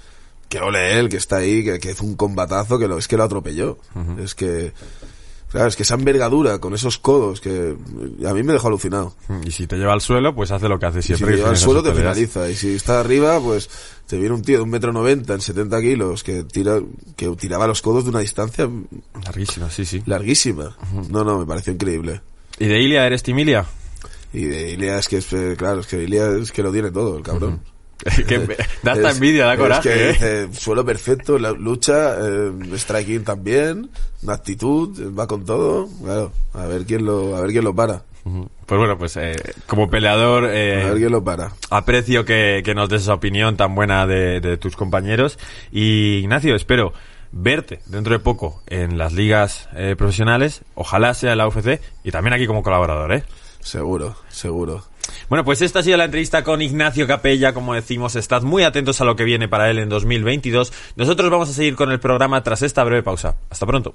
[0.53, 3.17] que ole él, que está ahí, que, que hizo un combatazo, que lo, es que
[3.17, 3.79] lo atropelló.
[4.23, 4.75] Es que,
[5.51, 7.75] claro, es que esa envergadura con esos codos que
[8.29, 9.15] a mí me dejó alucinado.
[9.47, 11.31] Y si te lleva al suelo, pues hace lo que hace Y si siempre.
[11.31, 12.51] te lleva al suelo te finaliza.
[12.51, 13.71] Y si está arriba, pues
[14.07, 16.81] te viene un tío de un metro noventa en 70 kilos que tira,
[17.17, 18.69] que tiraba los codos de una distancia
[19.25, 20.03] Larguísimo, sí, sí.
[20.05, 20.77] larguísima.
[21.09, 22.21] No, no, me pareció increíble.
[22.59, 23.65] ¿Y de Ilia eres Timilia?
[24.35, 26.91] Y de Ilia es que es, eh, claro, es que Ilia es que lo tiene
[26.91, 27.61] todo, el cabrón.
[28.27, 28.39] que
[28.83, 30.49] da hasta Es- envidia, da es coraje, que ¿eh?
[30.53, 33.91] suelo perfecto, la lucha, eh, striking también,
[34.23, 35.89] una actitud, va con todo.
[36.03, 38.03] Claro, a ver quién lo, a ver quién lo para.
[38.67, 39.35] Pues bueno, pues eh,
[39.67, 41.53] como peleador, eh, A ver quién lo para.
[41.71, 45.39] aprecio que, que nos des esa opinión tan buena de, de tus compañeros.
[45.73, 46.93] Y Ignacio, espero
[47.33, 52.35] verte dentro de poco en las ligas eh, profesionales, ojalá sea la UFC y también
[52.35, 53.25] aquí como colaborador, ¿eh?
[53.61, 54.85] Seguro, seguro.
[55.29, 59.01] Bueno, pues esta ha sido la entrevista con Ignacio Capella, como decimos, estad muy atentos
[59.01, 60.73] a lo que viene para él en 2022.
[60.97, 63.37] Nosotros vamos a seguir con el programa tras esta breve pausa.
[63.51, 63.93] Hasta pronto.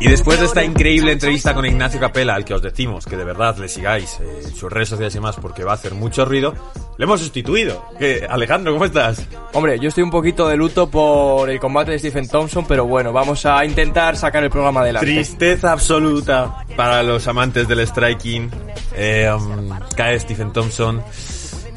[0.00, 3.24] Y después de esta increíble entrevista con Ignacio Capella, al que os decimos que de
[3.24, 6.24] verdad le sigáis eh, en sus redes sociales y más porque va a hacer mucho
[6.24, 6.54] ruido,
[6.98, 7.84] le hemos sustituido.
[7.98, 8.26] ¿Qué?
[8.28, 9.22] Alejandro, ¿cómo estás?
[9.52, 13.12] Hombre, yo estoy un poquito de luto por el combate de Stephen Thompson, pero bueno,
[13.12, 15.06] vamos a intentar sacar el programa adelante.
[15.06, 18.50] Tristeza absoluta para los amantes del striking.
[18.94, 21.02] Eh, um, cae Stephen Thompson.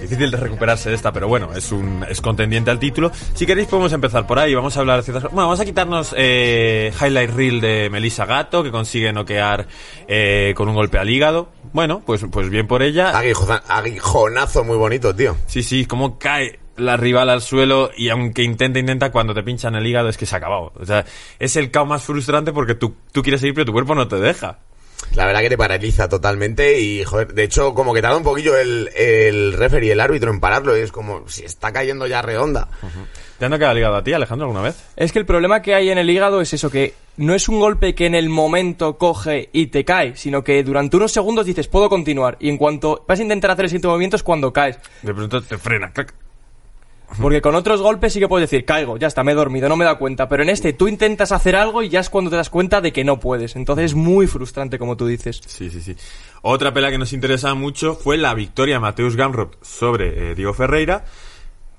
[0.02, 3.12] Difícil de recuperarse de esta, pero bueno, es un es contendiente al título.
[3.34, 4.56] Si queréis podemos empezar por ahí.
[4.56, 8.64] Vamos a hablar de ciertas Bueno, vamos a quitarnos eh, highlight reel de Melissa Gato,
[8.64, 9.68] que consigue noquear
[10.08, 11.50] eh, con un golpe al hígado.
[11.74, 13.12] Bueno, pues, pues bien por ella.
[13.20, 15.36] Aguijo- aguijonazo muy bonito, tío.
[15.48, 19.76] Sí, sí, como cae la rival al suelo y aunque intenta, intenta, cuando te pinchan
[19.76, 20.72] el hígado es que se ha acabado.
[20.80, 21.04] O sea,
[21.38, 24.16] es el caos más frustrante porque tú, tú quieres seguir pero tu cuerpo no te
[24.16, 24.60] deja.
[25.16, 28.58] La verdad que te paraliza totalmente y, joder, de hecho, como que tarda un poquillo
[28.58, 32.70] el, el referee, el árbitro en pararlo y es como, si está cayendo ya redonda.
[33.38, 34.76] ¿Te han noqueado el hígado a ti, Alejandro, alguna vez?
[34.96, 37.60] Es que el problema que hay en el hígado es eso, que no es un
[37.60, 41.68] golpe que en el momento coge y te cae, sino que durante unos segundos dices,
[41.68, 42.38] puedo continuar.
[42.40, 44.78] Y en cuanto vas a intentar hacer el siguiente movimiento es cuando caes.
[45.02, 45.92] De pronto te frena.
[45.92, 46.14] clac.
[47.22, 49.76] Porque con otros golpes sí que puedes decir, caigo, ya está, me he dormido, no
[49.76, 50.30] me da cuenta.
[50.30, 52.94] Pero en este tú intentas hacer algo y ya es cuando te das cuenta de
[52.94, 53.56] que no puedes.
[53.56, 55.42] Entonces es muy frustrante, como tú dices.
[55.46, 55.96] Sí, sí, sí.
[56.42, 60.54] Otra pelea que nos interesa mucho fue la victoria de Mateus Gamrot sobre eh, Diego
[60.54, 61.04] Ferreira.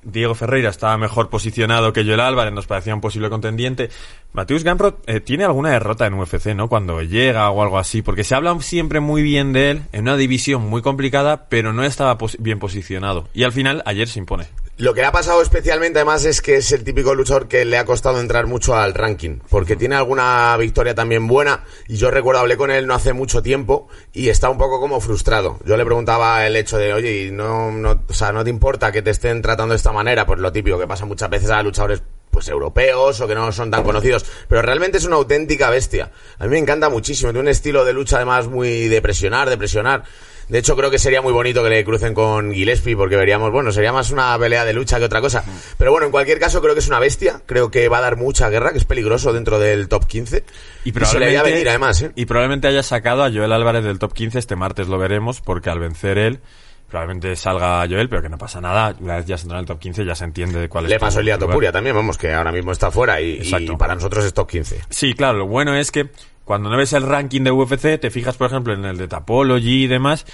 [0.03, 3.91] Diego Ferreira estaba mejor posicionado que Joel Álvarez, nos parecía un posible contendiente.
[4.33, 6.69] Mateus Gamrot eh, tiene alguna derrota en UFC, ¿no?
[6.69, 10.17] Cuando llega o algo así, porque se habla siempre muy bien de él en una
[10.17, 13.29] división muy complicada, pero no estaba pos- bien posicionado.
[13.35, 14.47] Y al final, ayer se impone.
[14.81, 17.77] Lo que le ha pasado especialmente además es que es el típico luchador que le
[17.77, 22.41] ha costado entrar mucho al ranking, porque tiene alguna victoria también buena y yo recuerdo
[22.41, 25.59] hablé con él no hace mucho tiempo y está un poco como frustrado.
[25.67, 28.91] Yo le preguntaba el hecho de, oye, ¿y no, no, o sea, no te importa
[28.91, 31.63] que te estén tratando de esta manera, pues lo típico que pasa muchas veces a
[31.63, 36.11] luchadores pues europeos o que no son tan conocidos, pero realmente es una auténtica bestia.
[36.39, 39.59] A mí me encanta muchísimo, tiene un estilo de lucha además muy de presionar, de
[39.59, 40.05] presionar.
[40.51, 43.71] De hecho, creo que sería muy bonito que le crucen con Gillespie, porque veríamos, bueno,
[43.71, 45.45] sería más una pelea de lucha que otra cosa.
[45.79, 47.41] Pero bueno, en cualquier caso, creo que es una bestia.
[47.47, 50.45] Creo que va a dar mucha guerra, que es peligroso dentro del top 15.
[50.85, 52.13] Y se le veía probablemente, venir, además, ¿eh?
[52.17, 55.71] y probablemente haya sacado a Joel Álvarez del top 15 este martes, lo veremos, porque
[55.71, 56.41] al vencer él,
[56.89, 58.97] probablemente salga Joel, pero que no pasa nada.
[58.99, 60.99] Una vez ya se entra en el top 15 ya se entiende cuál es Le
[60.99, 61.39] pasó el día.
[61.39, 64.81] Topuria también, vamos, que ahora mismo está fuera y, y para nosotros es top 15.
[64.91, 66.11] Sí, claro, lo bueno es que
[66.51, 69.85] cuando no ves el ranking de UFC, te fijas, por ejemplo, en el de Tapology
[69.85, 70.27] y demás,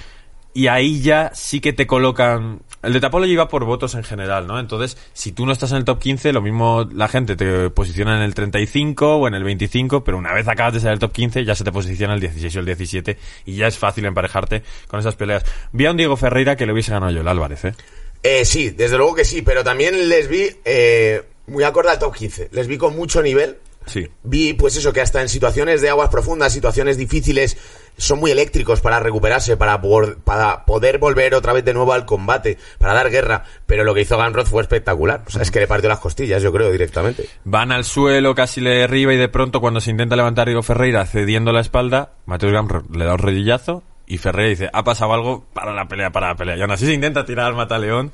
[0.54, 2.62] y ahí ya sí que te colocan...
[2.82, 4.58] El de Tapology va por votos en general, ¿no?
[4.58, 8.16] Entonces, si tú no estás en el top 15, lo mismo la gente te posiciona
[8.16, 11.12] en el 35 o en el 25, pero una vez acabas de ser el top
[11.12, 14.62] 15, ya se te posiciona el 16 o el 17, y ya es fácil emparejarte
[14.88, 15.44] con esas peleas.
[15.72, 17.74] Vi a un Diego Ferreira que le hubiese ganado yo el Álvarez, ¿eh?
[18.22, 22.14] Eh, sí, desde luego que sí, pero también les vi eh, muy acorde al top
[22.14, 22.48] 15.
[22.52, 23.58] Les vi con mucho nivel.
[23.86, 24.08] Sí.
[24.24, 27.56] Vi, pues eso, que hasta en situaciones de aguas profundas, situaciones difíciles,
[27.96, 32.04] son muy eléctricos para recuperarse, para, por- para poder volver otra vez de nuevo al
[32.04, 33.44] combate, para dar guerra.
[33.66, 35.22] Pero lo que hizo Gamrod fue espectacular.
[35.26, 37.28] O sea, es que le partió las costillas, yo creo, directamente.
[37.44, 41.06] Van al suelo, casi le derriba y de pronto cuando se intenta levantar Diego Ferreira
[41.06, 45.44] cediendo la espalda, Mateus Gamrot le da un rodillazo y Ferreira dice, ha pasado algo,
[45.52, 46.56] para la pelea, para la pelea.
[46.56, 48.12] Y aún así se intenta tirar al mataleón,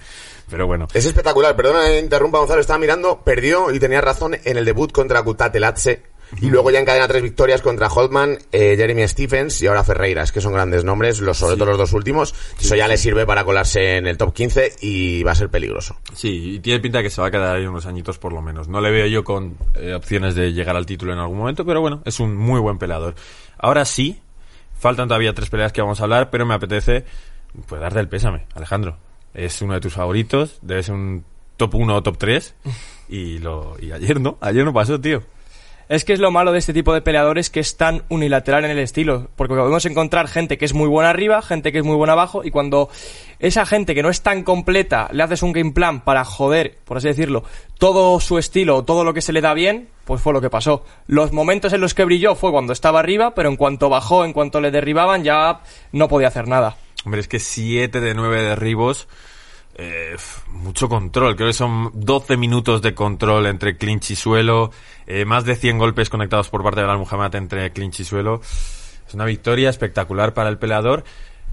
[0.50, 0.88] pero bueno.
[0.92, 4.92] Es espectacular, perdona, eh, interrumpa Gonzalo, estaba mirando, perdió y tenía razón en el debut
[4.92, 6.02] contra Kutatelatse.
[6.40, 10.22] Y luego ya encadena tres victorias contra Holtman, eh, Jeremy Stephens y ahora Ferreira.
[10.22, 12.34] Es que son grandes nombres, los, sobre todo los dos últimos.
[12.58, 15.98] Eso ya le sirve para colarse en el top 15 y va a ser peligroso.
[16.14, 18.40] Sí, y tiene pinta de que se va a quedar ahí unos añitos por lo
[18.40, 18.66] menos.
[18.68, 21.82] No le veo yo con eh, opciones de llegar al título en algún momento, pero
[21.82, 23.14] bueno, es un muy buen peleador.
[23.58, 24.22] Ahora sí,
[24.78, 27.04] faltan todavía tres peleas que vamos a hablar, pero me apetece
[27.66, 28.96] pues darte el pésame, Alejandro.
[29.34, 31.24] Es uno de tus favoritos, debe ser un
[31.56, 32.54] top 1 o top 3
[33.08, 35.22] y lo y ayer no, ayer no pasó, tío.
[35.88, 38.70] Es que es lo malo de este tipo de peleadores que es tan unilateral en
[38.70, 39.28] el estilo.
[39.36, 42.44] Porque podemos encontrar gente que es muy buena arriba, gente que es muy buena abajo,
[42.44, 42.88] y cuando
[43.40, 46.96] esa gente que no es tan completa le haces un game plan para joder, por
[46.96, 47.44] así decirlo,
[47.78, 50.82] todo su estilo, todo lo que se le da bien, pues fue lo que pasó.
[51.08, 54.32] Los momentos en los que brilló fue cuando estaba arriba, pero en cuanto bajó, en
[54.32, 55.60] cuanto le derribaban, ya
[55.92, 56.76] no podía hacer nada.
[57.04, 59.08] Hombre, es que 7 de 9 derribos,
[59.74, 60.16] eh,
[60.48, 61.34] mucho control.
[61.36, 64.70] Creo que son 12 minutos de control entre clinch y suelo,
[65.06, 68.40] eh, más de 100 golpes conectados por parte de Al Muhammad entre clinch y suelo.
[69.06, 71.04] Es una victoria espectacular para el peleador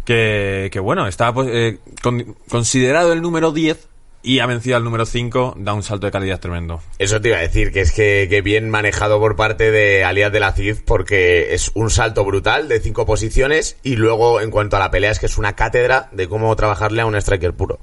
[0.06, 3.89] que, que bueno, está pues, eh, con- considerado el número 10
[4.22, 6.82] y ha vencido al número 5, da un salto de calidad tremendo.
[6.98, 10.32] Eso te iba a decir, que es que, que bien manejado por parte de Alias
[10.32, 14.76] de la Cid, porque es un salto brutal de cinco posiciones y luego en cuanto
[14.76, 17.80] a la pelea es que es una cátedra de cómo trabajarle a un striker puro.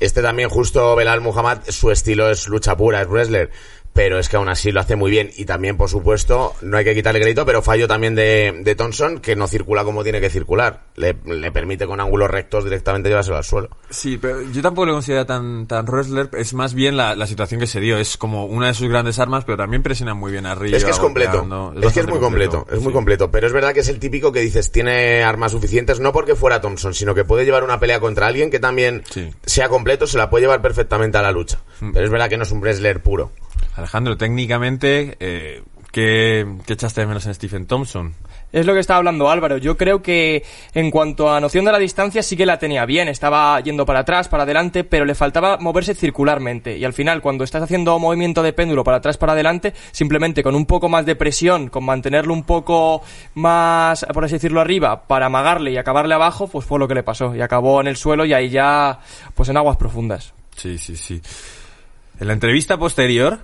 [0.00, 3.50] Este también justo Belal Muhammad, su estilo es lucha pura, es wrestler,
[3.92, 6.84] pero es que aún así lo hace muy bien y también por supuesto no hay
[6.84, 10.30] que quitarle crédito, pero fallo también de, de Thompson que no circula como tiene que
[10.30, 13.68] circular, le, le permite con ángulos rectos directamente llevárselo al suelo.
[13.90, 17.60] Sí, pero yo tampoco le considero tan, tan wrestler, es más bien la, la situación
[17.60, 20.46] que se dio, es como una de sus grandes armas, pero también presiona muy bien
[20.46, 20.76] arriba.
[20.76, 21.72] Es que es completo.
[21.82, 22.66] Es, que es muy completo.
[22.70, 23.30] Es muy completo.
[23.30, 26.60] Pero es verdad que es el típico que dices, tiene armas suficientes, no porque fuera
[26.60, 29.30] Thompson, sino que puede llevar una pelea contra alguien que también Sí.
[29.44, 31.60] sea completo, se la puede llevar perfectamente a la lucha.
[31.92, 33.32] Pero es verdad que no es un wrestler puro.
[33.76, 38.14] Alejandro, técnicamente, eh, ¿qué, qué echaste de menos en Stephen Thompson?
[38.52, 39.56] Es lo que estaba hablando Álvaro.
[39.56, 43.08] Yo creo que en cuanto a noción de la distancia sí que la tenía bien.
[43.08, 46.76] Estaba yendo para atrás, para adelante, pero le faltaba moverse circularmente.
[46.76, 50.54] Y al final, cuando estás haciendo movimiento de péndulo para atrás, para adelante, simplemente con
[50.54, 53.02] un poco más de presión, con mantenerlo un poco
[53.34, 57.02] más, por así decirlo, arriba, para amagarle y acabarle abajo, pues fue lo que le
[57.02, 57.34] pasó.
[57.34, 59.00] Y acabó en el suelo y ahí ya,
[59.34, 60.34] pues en aguas profundas.
[60.56, 61.22] Sí, sí, sí.
[62.20, 63.40] En la entrevista posterior,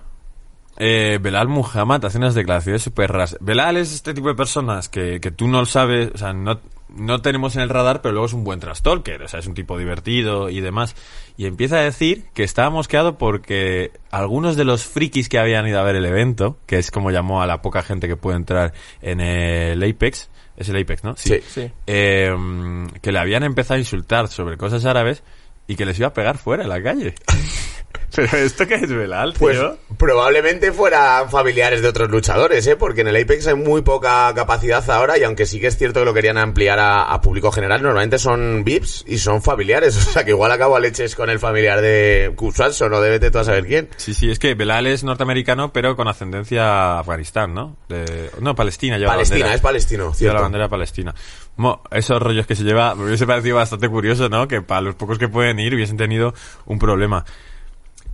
[0.79, 3.37] eh, Belal Muhammad hace unas declaraciones súper raras.
[3.41, 6.61] Belal es este tipo de personas que, que tú no lo sabes, o sea, no,
[6.89, 9.55] no tenemos en el radar, pero luego es un buen trastalker, o sea, es un
[9.55, 10.95] tipo divertido y demás.
[11.37, 15.81] Y empieza a decir que estaba mosqueado porque algunos de los frikis que habían ido
[15.81, 18.73] a ver el evento, que es como llamó a la poca gente que puede entrar
[19.03, 21.17] en el Apex, es el Apex, ¿no?
[21.17, 21.41] Sí.
[21.49, 21.71] Sí.
[21.87, 22.35] Eh,
[23.03, 25.23] que le habían empezado a insultar sobre cosas árabes
[25.67, 27.15] y que les iba a pegar fuera en la calle.
[28.15, 29.39] Pero esto que es Belal, tío.
[29.41, 29.59] Pues
[29.99, 32.77] probablemente fueran familiares de otros luchadores, ¿eh?
[32.77, 36.01] Porque en el Apex hay muy poca capacidad ahora y aunque sí que es cierto
[36.01, 39.97] que lo querían ampliar a, a público general, normalmente son VIPs y son familiares.
[40.09, 43.31] O sea que igual acabo a leches con el familiar de Kuswanson o de vete
[43.31, 43.89] tú a saber quién.
[43.99, 47.77] Sí, sí, es que Belal es norteamericano, pero con ascendencia a Afganistán, ¿no?
[47.91, 48.97] De- no, Palestina.
[48.97, 49.55] Lleva la Palestina, bandera.
[49.57, 50.35] es palestino, Lleva cierto.
[50.37, 51.15] la bandera palestina.
[51.57, 54.49] Mo, esos rollos que se lleva, me hubiese parecido bastante curioso, ¿no?
[54.49, 56.33] Que para los pocos que pueden ir hubiesen tenido
[56.67, 57.25] un problema.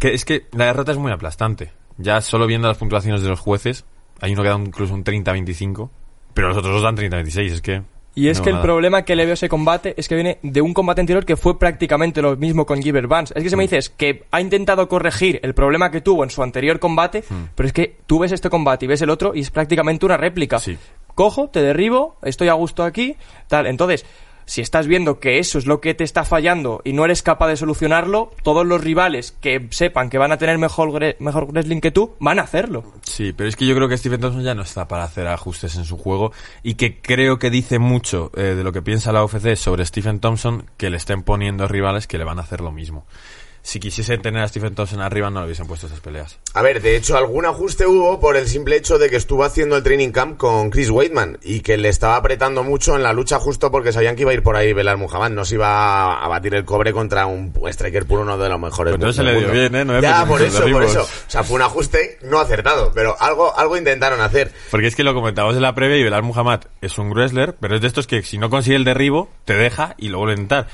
[0.05, 1.73] Que es que la derrota es muy aplastante.
[1.97, 3.87] Ya solo viendo las puntuaciones de los jueces,
[4.21, 5.89] hay uno que da incluso un 30-25,
[6.35, 7.83] pero los otros dos dan 30-26, es que...
[8.15, 8.65] Y es no, que el nada.
[8.67, 11.37] problema que le veo a ese combate es que viene de un combate anterior que
[11.39, 13.33] fue prácticamente lo mismo con Giver Vance.
[13.35, 13.59] Es que si Mm.
[13.59, 17.35] me dices que ha intentado corregir el problema que tuvo en su anterior combate, Mm.
[17.55, 20.19] pero es que tú ves este combate y ves el otro y es prácticamente una
[20.19, 20.59] réplica.
[20.59, 20.77] Sí.
[21.15, 23.17] Cojo, te derribo, estoy a gusto aquí,
[23.49, 23.67] tal.
[23.67, 24.05] Entonces,
[24.47, 27.49] si estás viendo que eso es lo que te está fallando y no eres capaz
[27.49, 31.91] de solucionarlo, todos los rivales que sepan que van a tener mejor, mejor wrestling que
[31.91, 32.85] tú, van a hacerlo.
[33.03, 35.77] Sí, pero es que yo creo que Stephen Thompson ya no está para hacer ajustes
[35.77, 39.25] en su juego y que creo que dice mucho eh, de lo que piensa la
[39.25, 42.73] UFC sobre Stephen Thompson que le estén poniendo rivales que le van a hacer lo
[42.73, 43.07] mismo.
[43.67, 46.39] Si quisiesen tener a Stephen Thompson arriba no le hubiesen puesto esas peleas.
[46.53, 49.75] A ver, de hecho, algún ajuste hubo por el simple hecho de que estuvo haciendo
[49.79, 53.39] el training camp con Chris Weidman y que le estaba apretando mucho en la lucha
[53.39, 56.29] justo porque sabían que iba a ir por ahí Belal Muhammad, no se iba a
[56.29, 58.97] batir el cobre contra un striker puro, uno de los mejores.
[58.97, 59.85] Pues entonces del se le dio bien, ¿eh?
[59.87, 61.01] No ya, por eso, por eso.
[61.01, 64.53] O sea, fue un ajuste no acertado, pero algo, algo intentaron hacer.
[64.71, 67.77] Porque es que lo comentamos en la previa y Belal Muhammad es un wrestler, pero
[67.77, 70.37] es de estos que si no consigue el derribo, te deja y lo vuelve a
[70.37, 70.67] intentar.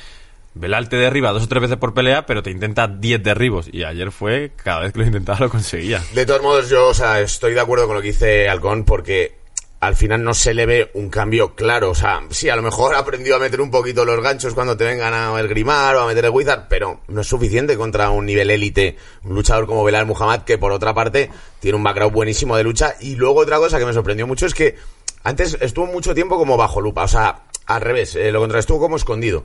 [0.54, 3.68] Belal te derriba dos o tres veces por pelea, pero te intenta 10 derribos.
[3.72, 6.02] Y ayer fue, cada vez que lo intentaba lo conseguía.
[6.12, 9.38] De todos modos, yo, o sea, estoy de acuerdo con lo que dice Halcón porque
[9.78, 11.90] al final no se le ve un cambio claro.
[11.90, 14.84] O sea, sí, a lo mejor aprendió a meter un poquito los ganchos cuando te
[14.84, 18.50] vengan a esgrimar o a meter el wizard, pero no es suficiente contra un nivel
[18.50, 22.64] élite, un luchador como Belal Muhammad, que por otra parte tiene un background buenísimo de
[22.64, 22.96] lucha.
[23.00, 24.76] Y luego otra cosa que me sorprendió mucho es que
[25.22, 28.80] antes estuvo mucho tiempo como bajo lupa, o sea, al revés, eh, lo contrario, estuvo
[28.80, 29.44] como escondido.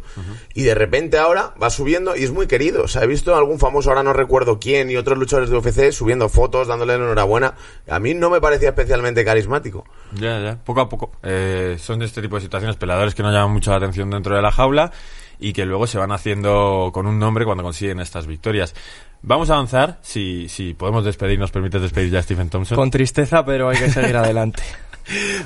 [0.53, 2.83] Y de repente ahora va subiendo y es muy querido.
[2.83, 5.57] O sea, he visto a algún famoso, ahora no recuerdo quién, y otros luchadores de
[5.57, 7.53] UFC subiendo fotos, dándole la enhorabuena.
[7.87, 9.85] A mí no me parecía especialmente carismático.
[10.13, 11.11] Ya, ya, poco a poco.
[11.21, 14.35] Eh, son de este tipo de situaciones, peleadores que no llaman mucho la atención dentro
[14.35, 14.91] de la jaula
[15.39, 18.73] y que luego se van haciendo con un nombre cuando consiguen estas victorias.
[19.21, 22.75] Vamos a avanzar, si, si podemos despedir, nos permite despedir ya a Stephen Thompson.
[22.75, 24.63] Con tristeza, pero hay que seguir adelante.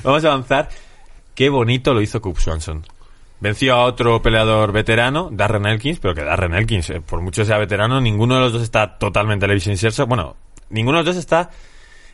[0.02, 0.68] Vamos a avanzar.
[1.40, 2.84] Qué bonito lo hizo Coop Swanson.
[3.40, 7.56] Venció a otro peleador veterano, Darren Elkins, pero que Darren Elkins, eh, por mucho sea
[7.56, 10.06] veterano, ninguno de los dos está totalmente television inserso.
[10.06, 10.36] Bueno,
[10.68, 11.48] ninguno de los dos está...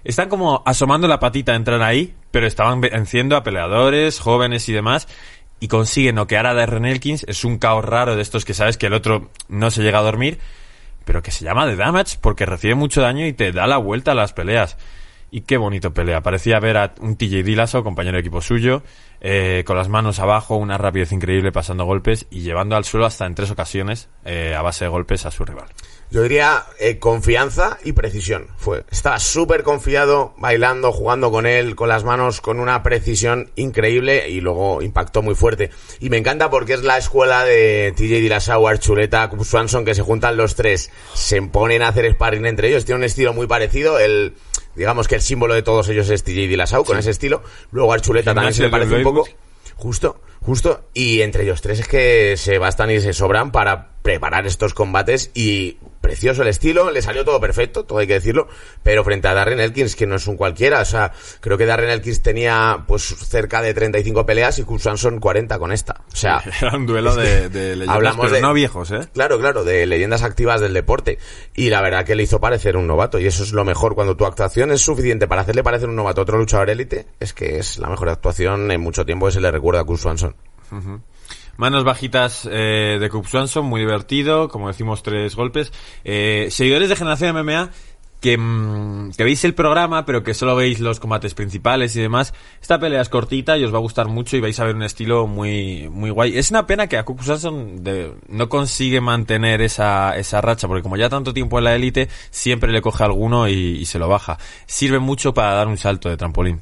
[0.05, 4.73] Están como asomando la patita a entrar ahí, pero estaban venciendo a peleadores, jóvenes y
[4.73, 5.09] demás,
[5.59, 7.25] y consiguen noquear a Darren Elkins.
[7.27, 10.03] Es un caos raro de estos que sabes que el otro no se llega a
[10.03, 10.39] dormir,
[11.05, 14.13] pero que se llama The Damage porque recibe mucho daño y te da la vuelta
[14.13, 14.77] a las peleas.
[15.31, 16.23] Y qué bonito pelea.
[16.23, 18.83] Parecía ver a un TJ Dillaso, compañero de equipo suyo,
[19.21, 23.27] eh, con las manos abajo, una rapidez increíble pasando golpes y llevando al suelo hasta
[23.27, 25.67] en tres ocasiones eh, a base de golpes a su rival.
[26.11, 28.49] Yo diría eh, confianza y precisión.
[28.57, 28.85] Fue.
[28.91, 34.41] Estaba súper confiado, bailando, jugando con él, con las manos, con una precisión increíble y
[34.41, 35.71] luego impactó muy fuerte.
[35.99, 40.37] Y me encanta porque es la escuela de TJ Dillashaw, Archuleta, Swanson, que se juntan
[40.37, 42.85] los tres, se ponen a hacer sparring entre ellos.
[42.85, 43.99] Tiene un estilo muy parecido.
[43.99, 44.35] El,
[44.77, 47.43] digamos que el símbolo de todos ellos es TJ Dillashaw con ese estilo.
[47.73, 49.29] Luego Archuleta también se le parece un poco.
[49.75, 50.89] Justo, justo.
[50.95, 55.33] Y entre ellos tres es que se bastan y se sobran para preparar estos combates
[55.35, 58.47] y precioso el estilo, le salió todo perfecto, todo hay que decirlo,
[58.85, 61.91] pero frente a Darren Elkins, que no es un cualquiera, o sea, creo que Darren
[61.91, 66.03] Elkins tenía pues cerca de 35 peleas y Kurt Swanson 40 con esta.
[66.13, 69.09] O sea, Era un duelo de, de leyendas, hablamos pero de- no viejos, ¿eh?
[69.13, 71.19] Claro, claro, de leyendas activas del deporte.
[71.57, 73.19] Y la verdad que le hizo parecer un novato.
[73.19, 73.97] Y eso es lo mejor.
[73.97, 77.33] Cuando tu actuación es suficiente para hacerle parecer un novato a otro luchador élite, es
[77.33, 80.37] que es la mejor actuación en mucho tiempo que se le recuerda a Kurt Swanson.
[81.57, 85.73] Manos bajitas eh, de Coop Swanson, muy divertido, como decimos, tres golpes.
[86.05, 87.71] Eh, seguidores de Generación MMA,
[88.21, 92.33] que, mm, que veis el programa, pero que solo veis los combates principales y demás.
[92.63, 94.83] Esta pelea es cortita y os va a gustar mucho y vais a ver un
[94.83, 96.37] estilo muy, muy guay.
[96.37, 100.83] Es una pena que a Coop Swanson de- no consigue mantener esa, esa racha, porque
[100.83, 104.39] como ya tanto tiempo en la élite, siempre le coge alguno y se lo baja.
[104.67, 106.61] Sirve mucho para dar un salto de trampolín.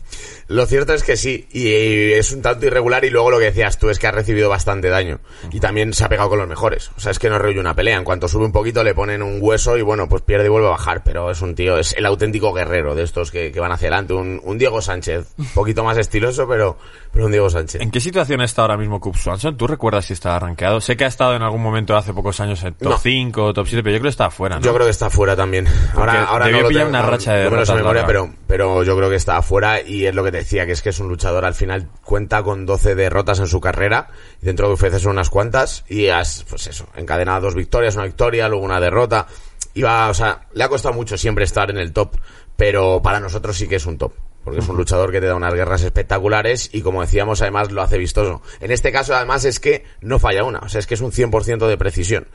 [0.54, 3.46] Lo cierto es que sí, y, y es un tanto irregular y luego lo que
[3.46, 5.18] decías tú es que ha recibido bastante daño
[5.50, 6.90] y también se ha pegado con los mejores.
[6.96, 9.22] O sea, es que no rollo una pelea, en cuanto sube un poquito le ponen
[9.22, 11.94] un hueso y bueno, pues pierde y vuelve a bajar, pero es un tío, es
[11.96, 15.46] el auténtico guerrero de estos que, que van hacia adelante, un, un Diego Sánchez, un
[15.54, 16.78] poquito más estiloso, pero,
[17.12, 17.80] pero un Diego Sánchez.
[17.80, 19.56] ¿En qué situación está ahora mismo Cub Swanson?
[19.56, 20.80] ¿Tú recuerdas si está arranqueado?
[20.80, 22.98] Sé que ha estado en algún momento hace pocos años en top No.
[22.98, 24.62] 5, top 7, pero yo creo que está afuera, ¿no?
[24.62, 25.66] Yo creo que está fuera también.
[25.94, 29.10] Ahora, ahora debió no lo tengo- una racha de no memoria, pero, pero yo creo
[29.10, 31.44] que está afuera y es lo que te decía, que es que es un luchador
[31.44, 34.08] al final cuenta con 12 derrotas en su carrera
[34.40, 38.04] y dentro de UFC son unas cuantas y has, pues eso, encadenado dos victorias, una
[38.04, 39.26] victoria, luego una derrota.
[39.74, 42.16] Iba, o sea, le ha costado mucho siempre estar en el top,
[42.56, 44.12] pero para nosotros sí que es un top.
[44.44, 47.82] Porque es un luchador que te da unas guerras espectaculares y como decíamos además lo
[47.82, 48.42] hace vistoso.
[48.60, 51.12] En este caso además es que no falla una, o sea es que es un
[51.12, 52.28] 100% de precisión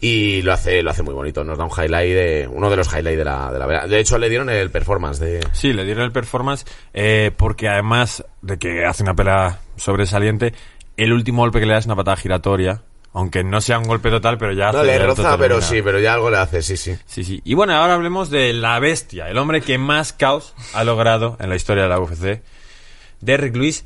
[0.00, 2.92] y lo hace lo hace muy bonito nos da un highlight de uno de los
[2.92, 6.04] highlights de la de la de hecho le dieron el performance de Sí, le dieron
[6.04, 10.52] el performance eh, porque además de que hace una pelea sobresaliente,
[10.96, 12.82] el último golpe que le da es una patada giratoria.
[13.14, 16.00] Aunque no sea un golpe total, pero ya no hace le roza pero sí pero
[16.00, 17.40] ya algo le hace sí sí Sí, sí.
[17.44, 21.48] Y bueno, ahora hablemos de la bestia, el hombre que más caos ha logrado en
[21.48, 22.42] la historia de la UFC.
[23.20, 23.84] Derrick Lewis,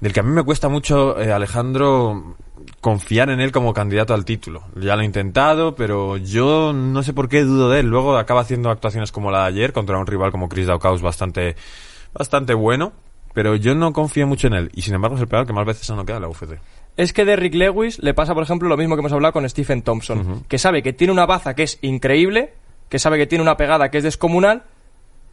[0.00, 2.36] del que a mí me cuesta mucho, eh, Alejandro,
[2.80, 4.64] confiar en él como candidato al título.
[4.76, 7.86] Ya lo he intentado, pero yo no sé por qué dudo de él.
[7.86, 11.56] Luego acaba haciendo actuaciones como la de ayer contra un rival como Chris Daukaus bastante,
[12.12, 12.92] bastante bueno.
[13.32, 14.70] Pero yo no confío mucho en él.
[14.74, 16.58] Y sin embargo es el peor que más veces ha noqueado en la UFC.
[16.96, 19.82] Es que Derrick Lewis le pasa, por ejemplo, lo mismo que hemos hablado con Stephen
[19.82, 22.52] Thompson, que sabe que tiene una baza que es increíble,
[22.88, 24.64] que sabe que tiene una pegada que es descomunal,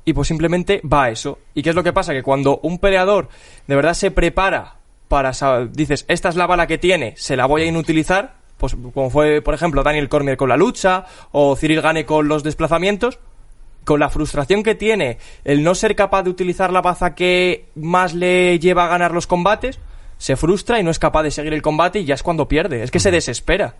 [0.05, 1.39] y pues simplemente va a eso.
[1.53, 2.13] ¿Y qué es lo que pasa?
[2.13, 3.27] Que cuando un peleador
[3.67, 4.77] de verdad se prepara
[5.09, 5.31] para,
[5.71, 9.41] dices, esta es la bala que tiene, se la voy a inutilizar, pues como fue,
[9.41, 13.19] por ejemplo, Daniel Cormier con la lucha, o Cyril Gane con los desplazamientos,
[13.83, 18.13] con la frustración que tiene el no ser capaz de utilizar la baza que más
[18.13, 19.79] le lleva a ganar los combates,
[20.17, 22.83] se frustra y no es capaz de seguir el combate y ya es cuando pierde.
[22.83, 23.75] Es que se desespera.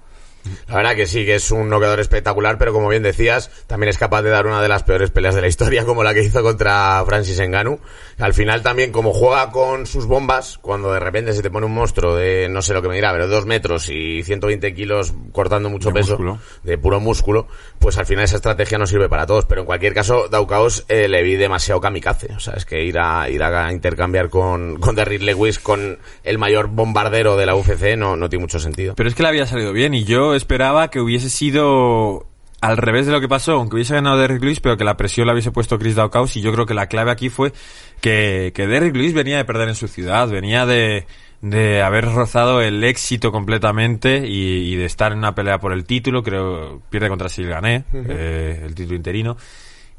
[0.67, 3.97] La verdad que sí, que es un noqueador espectacular, pero como bien decías, también es
[3.97, 6.41] capaz de dar una de las peores peleas de la historia, como la que hizo
[6.43, 7.79] contra Francis Ngannou.
[8.19, 11.73] Al final también, como juega con sus bombas, cuando de repente se te pone un
[11.73, 15.69] monstruo de, no sé lo que me dirá, pero dos metros y 120 kilos cortando
[15.69, 16.39] mucho De peso, músculo.
[16.63, 17.47] de puro músculo,
[17.79, 19.45] pues al final esa estrategia no sirve para todos.
[19.45, 22.33] Pero en cualquier caso, Daukaos eh, le vi demasiado kamikaze.
[22.35, 26.37] O sea, es que ir a, ir a intercambiar con, con Derrick Lewis, con el
[26.37, 28.95] mayor bombardero de la UFC, no, no tiene mucho sentido.
[28.95, 32.27] Pero es que le había salido bien y yo esperaba que hubiese sido
[32.61, 35.27] al revés de lo que pasó, aunque hubiese ganado Derrick Lewis, pero que la presión
[35.27, 37.53] la hubiese puesto Chris Daukaus y yo creo que la clave aquí fue
[38.01, 41.05] que, que Derrick Lewis venía de perder en su ciudad, venía de,
[41.41, 45.85] de haber rozado el éxito completamente y, y de estar en una pelea por el
[45.85, 49.37] título, creo, pierde contra Sil Gané, eh, el título interino.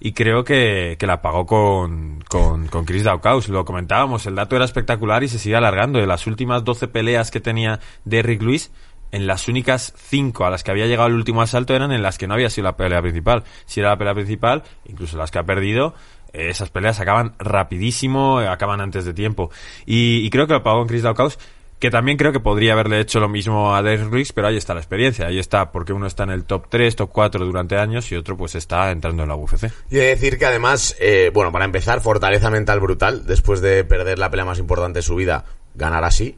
[0.01, 3.49] Y creo que, que la pagó con, con, con Chris Daukaus.
[3.49, 5.99] Lo comentábamos, el dato era espectacular y se sigue alargando.
[5.99, 8.70] De las últimas 12 peleas que tenía Derrick Lewis,
[9.13, 12.19] en las únicas 5 a las que había llegado el último asalto eran en las
[12.19, 13.45] que no había sido la pelea principal.
[13.67, 15.95] Si era la pelea principal, incluso las que ha perdido,
[16.33, 19.51] eh, esas peleas acaban rapidísimo, eh, acaban antes de tiempo.
[19.87, 21.39] Y, creo que lo pagó con Chris Daukaus,
[21.79, 24.75] que también creo que podría haberle hecho lo mismo a Derrick Lewis, pero ahí está
[24.75, 28.11] la experiencia, ahí está, porque uno está en el top 3, top 4 durante años
[28.11, 29.71] y otro pues está entrando en la UFC.
[29.91, 33.85] Y he de decir que además, eh, bueno, para empezar, fortaleza mental brutal, después de
[33.85, 35.45] perder la pelea más importante de su vida,
[35.75, 36.37] ganar así.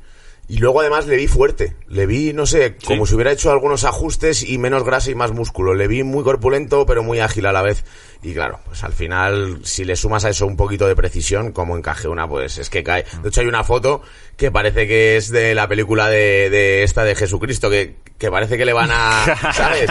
[0.50, 3.84] Y luego además le vi fuerte, le vi, no sé, como si hubiera hecho algunos
[3.84, 5.74] ajustes y menos grasa y más músculo.
[5.74, 7.84] Le vi muy corpulento, pero muy ágil a la vez.
[8.22, 11.76] Y claro, pues al final, si le sumas a eso un poquito de precisión, como
[11.76, 13.04] encaje una, pues es que cae.
[13.22, 14.02] De hecho, hay una foto
[14.36, 18.58] que parece que es de la película de, de esta de Jesucristo, que, que parece
[18.58, 19.24] que le van a,
[19.54, 19.88] ¿sabes?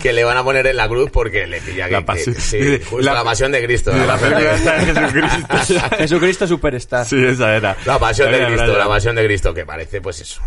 [0.00, 2.34] Que le van a poner en la cruz porque le pilla que, La que- pasión-
[2.36, 3.90] sí, justo la- la, pasión de Cristo.
[3.92, 5.86] La La, película de Jesucristo.
[5.98, 7.06] Jesucristo Superstar.
[7.06, 7.76] Sí, esa era.
[7.86, 10.40] la pasión de Cristo, la pasión de Cristo, que parece pues eso.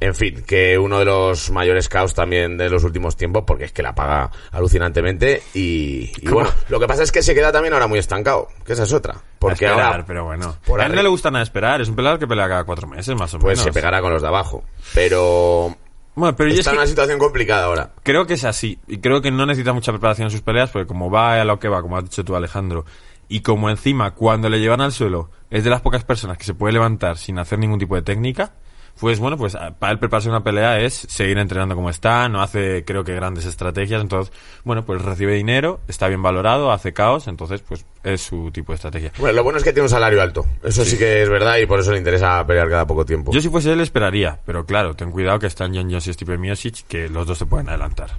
[0.00, 3.72] En fin, que uno de los mayores caos también de los últimos tiempos, porque es
[3.72, 7.72] que la paga alucinantemente y, y bueno, lo que pasa es que se queda también
[7.74, 9.14] ahora muy estancado, que esa es otra.
[9.38, 10.56] Porque A esperar, ahora pero bueno.
[10.66, 12.88] por a él no le gusta nada esperar, es un peleador que pelea cada cuatro
[12.88, 13.64] meses, más o pues menos.
[13.64, 14.64] se pegará con los de abajo.
[14.92, 15.76] Pero
[16.16, 17.90] Bueno, pero es está en que una situación complicada ahora.
[18.02, 18.80] creo que es así.
[18.88, 21.60] Y creo que no necesita mucha preparación en sus peleas, porque como va a lo
[21.60, 22.84] que va, como has dicho tú, Alejandro,
[23.28, 26.54] y como encima, cuando le llevan al suelo, es de las pocas personas que se
[26.54, 28.52] puede levantar sin hacer ningún tipo de técnica,
[29.00, 32.84] pues bueno, pues para él prepararse una pelea es seguir entrenando como está, no hace,
[32.84, 34.32] creo que, grandes estrategias, entonces,
[34.64, 38.76] bueno, pues recibe dinero, está bien valorado, hace caos, entonces, pues es su tipo de
[38.76, 39.12] estrategia.
[39.18, 40.44] Bueno, lo bueno es que tiene un salario alto.
[40.62, 43.32] Eso sí, que es verdad y por eso le interesa pelear cada poco tiempo.
[43.32, 46.86] Yo si fuese él esperaría, pero claro, ten cuidado que están John Jones y Miocic,
[46.86, 48.10] que los dos se pueden adelantar.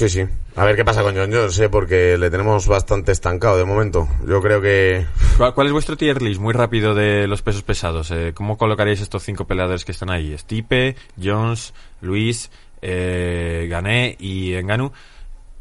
[0.00, 0.24] Sí, sí.
[0.56, 1.68] A ver qué pasa con John Jones, ¿eh?
[1.68, 4.08] porque le tenemos bastante estancado de momento.
[4.26, 5.04] Yo creo que...
[5.36, 6.40] ¿Cuál, es vuestro tier list?
[6.40, 8.10] Muy rápido de los pesos pesados.
[8.10, 10.34] Eh, ¿Cómo colocaríais estos cinco peleadores que están ahí?
[10.38, 14.90] Stipe, Jones, Luis, eh, Gané y Enganu.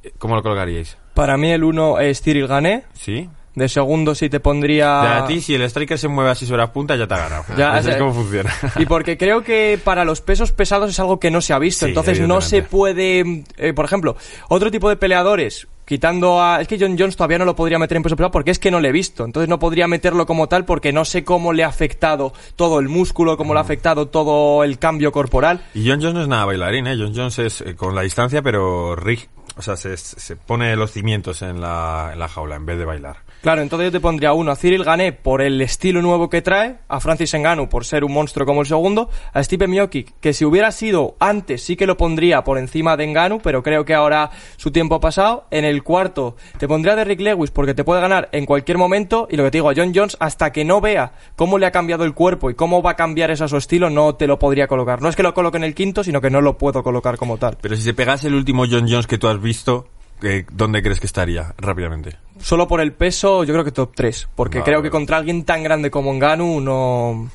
[0.04, 0.98] Eh, ¿Cómo lo colocaríais?
[1.16, 2.86] Para mí el uno es Cyril Gané.
[2.94, 3.30] Sí.
[3.60, 4.86] De segundo sí te pondría...
[5.03, 7.18] Ya, a ti, si el striker se mueve así sobre las puntas, ya te ha
[7.18, 7.43] ganado.
[7.57, 8.51] Ya, Así o es sea, cómo funciona.
[8.78, 11.86] Y porque creo que para los pesos pesados es algo que no se ha visto.
[11.86, 13.43] Sí, Entonces no se puede.
[13.57, 14.16] eh, por ejemplo,
[14.47, 15.68] otro tipo de peleadores.
[15.86, 16.62] Quitando a.
[16.62, 18.70] Es que John Jones todavía no lo podría meter en peso pesado porque es que
[18.70, 19.26] no le he visto.
[19.26, 22.88] Entonces no podría meterlo como tal porque no sé cómo le ha afectado todo el
[22.89, 25.66] músculo, cómo le ha afectado todo el cambio corporal.
[25.74, 26.95] Y John Jones no es nada bailarín, ¿eh?
[26.95, 29.28] John Jones es eh, con la distancia, pero rig.
[29.57, 32.86] O sea, se, se pone los cimientos en la, en la jaula en vez de
[32.86, 33.18] bailar.
[33.42, 36.80] Claro, entonces yo te pondría uno a Cyril Gané por el estilo nuevo que trae,
[36.90, 40.44] a Francis Ngannou por ser un monstruo como el segundo, a Stipe Miocic, que si
[40.44, 44.30] hubiera sido antes sí que lo pondría por encima de Ngannou, pero creo que ahora
[44.58, 45.46] su tiempo ha pasado.
[45.52, 49.28] En el cuarto te pondría a Derrick Lewis porque te puede ganar en cualquier momento
[49.32, 51.72] y lo que te digo a John Jones hasta que no vea cómo le ha
[51.72, 54.38] cambiado el cuerpo y cómo va a cambiar eso a su estilo no te lo
[54.38, 55.02] podría colocar.
[55.02, 57.38] No es que lo coloque en el quinto, sino que no lo puedo colocar como
[57.38, 57.58] tal.
[57.62, 59.88] Pero si se pegase el último John Jones que tú has visto,
[60.22, 61.54] eh, ¿dónde crees que estaría?
[61.58, 62.18] Rápidamente.
[62.42, 65.44] Solo por el peso yo creo que top 3, porque Vale, creo que contra alguien
[65.44, 67.30] tan grande como Ngannou no...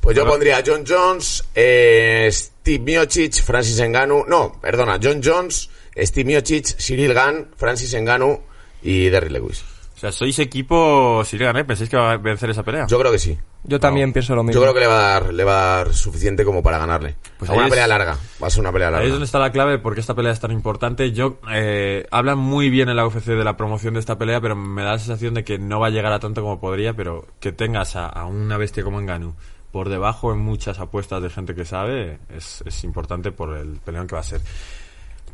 [0.00, 5.68] Pues yo pondría a John Jones, eh, Steve Miocic, Francis Ngannou, no, perdona, John Jones,
[5.96, 8.40] Steve Miocic, Cyril Gann, Francis Ngannou
[8.82, 9.64] y Derrick Lewis.
[9.98, 11.64] O sea, sois equipo Sirigan, ¿eh?
[11.64, 12.86] ¿Pensáis que va a vencer esa pelea?
[12.86, 13.36] Yo creo que sí.
[13.64, 14.54] Yo también pienso lo mismo.
[14.54, 17.16] Yo creo que le va a dar, le va a dar suficiente como para ganarle.
[17.36, 18.16] Pues A una es- pelea larga.
[18.40, 19.10] Va a ser una pelea Ahí es larga.
[19.10, 21.10] donde está la clave porque esta pelea es tan importante.
[21.10, 24.54] Yo eh, hablan muy bien en la UFC de la promoción de esta pelea, pero
[24.54, 27.26] me da la sensación de que no va a llegar a tanto como podría, pero
[27.40, 29.34] que tengas a, a una bestia como Enganu
[29.72, 34.06] por debajo en muchas apuestas de gente que sabe es, es importante por el peleón
[34.06, 34.40] que va a ser.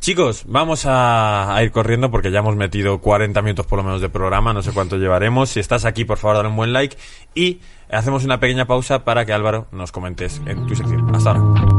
[0.05, 4.09] Chicos, vamos a, ir corriendo porque ya hemos metido 40 minutos por lo menos de
[4.09, 5.49] programa, no sé cuánto llevaremos.
[5.49, 6.95] Si estás aquí, por favor, dale un buen like
[7.33, 11.15] y hacemos una pequeña pausa para que Álvaro nos comentes en tu sección.
[11.15, 11.74] Hasta ahora.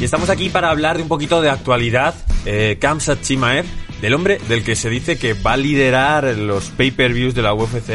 [0.00, 2.14] Y estamos aquí para hablar de un poquito de actualidad.
[2.46, 3.66] Eh, Kamsat Chimaev,
[4.00, 7.90] del hombre del que se dice que va a liderar los pay-per-views de la UFC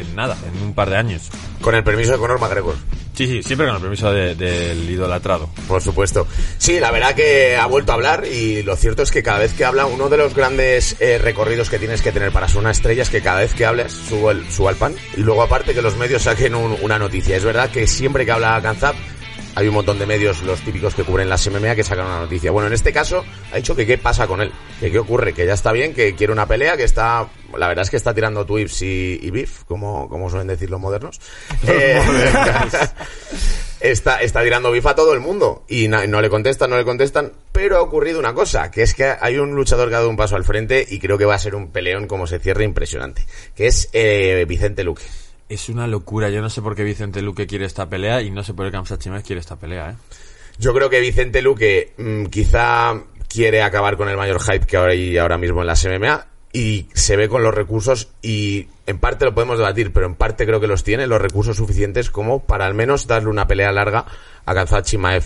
[0.00, 1.28] en nada, en un par de años.
[1.60, 2.76] Con el permiso de Conor McGregor.
[3.14, 5.50] Sí, sí, siempre con el permiso de- del idolatrado.
[5.68, 6.26] Por supuesto.
[6.56, 9.52] Sí, la verdad que ha vuelto a hablar y lo cierto es que cada vez
[9.52, 12.70] que habla, uno de los grandes eh, recorridos que tienes que tener para ser una
[12.70, 15.74] estrella es que cada vez que hables suba, el, suba al pan y luego aparte
[15.74, 17.36] que los medios saquen un- una noticia.
[17.36, 18.94] Es verdad que siempre que habla Kanzab
[19.54, 22.50] hay un montón de medios, los típicos que cubren las MMA, que sacan una noticia.
[22.50, 25.46] Bueno, en este caso ha dicho que qué pasa con él, que qué ocurre, que
[25.46, 28.46] ya está bien, que quiere una pelea, que está, la verdad es que está tirando
[28.46, 31.20] tweets y, y beef, como, como suelen decir los modernos.
[31.66, 32.00] Eh,
[33.80, 36.84] está, está tirando bifa a todo el mundo y na- no le contestan, no le
[36.84, 40.10] contestan, pero ha ocurrido una cosa, que es que hay un luchador que ha dado
[40.10, 42.64] un paso al frente y creo que va a ser un peleón como se cierre
[42.64, 43.24] impresionante,
[43.54, 45.02] que es eh, Vicente Luque.
[45.50, 46.30] Es una locura.
[46.30, 48.72] Yo no sé por qué Vicente Luque quiere esta pelea y no sé por qué
[48.72, 49.94] Kamsat Chimaev quiere esta pelea, ¿eh?
[50.58, 52.94] Yo creo que Vicente Luque mm, quizá
[53.28, 57.16] quiere acabar con el mayor hype que hay ahora mismo en las MMA y se
[57.16, 60.68] ve con los recursos y en parte lo podemos debatir, pero en parte creo que
[60.68, 64.06] los tiene, los recursos suficientes como para al menos darle una pelea larga
[64.46, 65.24] a Kazat Chimaev.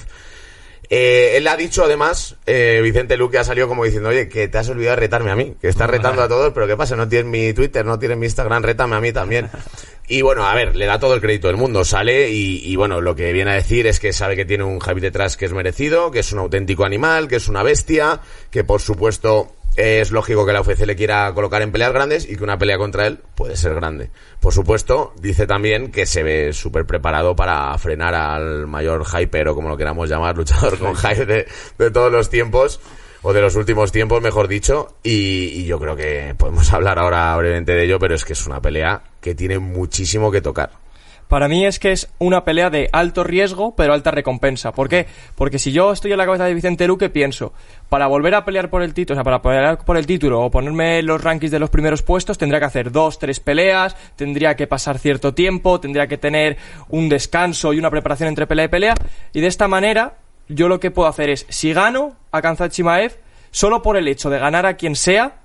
[0.90, 4.58] Eh, él ha dicho además, eh, Vicente Luque ha salido como diciendo, oye, que te
[4.58, 6.94] has olvidado de retarme a mí, que estás retando a todos, pero ¿qué pasa?
[6.96, 9.50] No tienes mi Twitter, no tienes mi Instagram, rétame a mí también.
[10.06, 13.00] Y bueno, a ver, le da todo el crédito del mundo, sale y, y bueno,
[13.00, 15.52] lo que viene a decir es que sabe que tiene un Javi detrás que es
[15.54, 18.20] merecido, que es un auténtico animal, que es una bestia,
[18.50, 22.36] que por supuesto es lógico que la UFC le quiera colocar en peleas grandes y
[22.36, 24.10] que una pelea contra él puede ser grande.
[24.40, 29.54] Por supuesto, dice también que se ve súper preparado para frenar al mayor hyper o
[29.54, 31.46] como lo queramos llamar, luchador con hype de,
[31.78, 32.80] de todos los tiempos
[33.22, 37.34] o de los últimos tiempos, mejor dicho, y, y yo creo que podemos hablar ahora
[37.36, 40.83] brevemente de ello, pero es que es una pelea que tiene muchísimo que tocar.
[41.28, 44.72] Para mí es que es una pelea de alto riesgo, pero alta recompensa.
[44.72, 45.06] ¿Por qué?
[45.34, 47.52] Porque si yo estoy en la cabeza de Vicente Luque, pienso,
[47.88, 50.50] para volver a pelear por el título, o sea, para pelear por el título o
[50.50, 54.66] ponerme los rankings de los primeros puestos, tendría que hacer dos, tres peleas, tendría que
[54.66, 56.56] pasar cierto tiempo, tendría que tener
[56.88, 58.94] un descanso y una preparación entre pelea y pelea.
[59.32, 60.14] Y de esta manera,
[60.48, 63.18] yo lo que puedo hacer es, si gano a Kanzat Chimaev,
[63.50, 65.36] solo por el hecho de ganar a quien sea,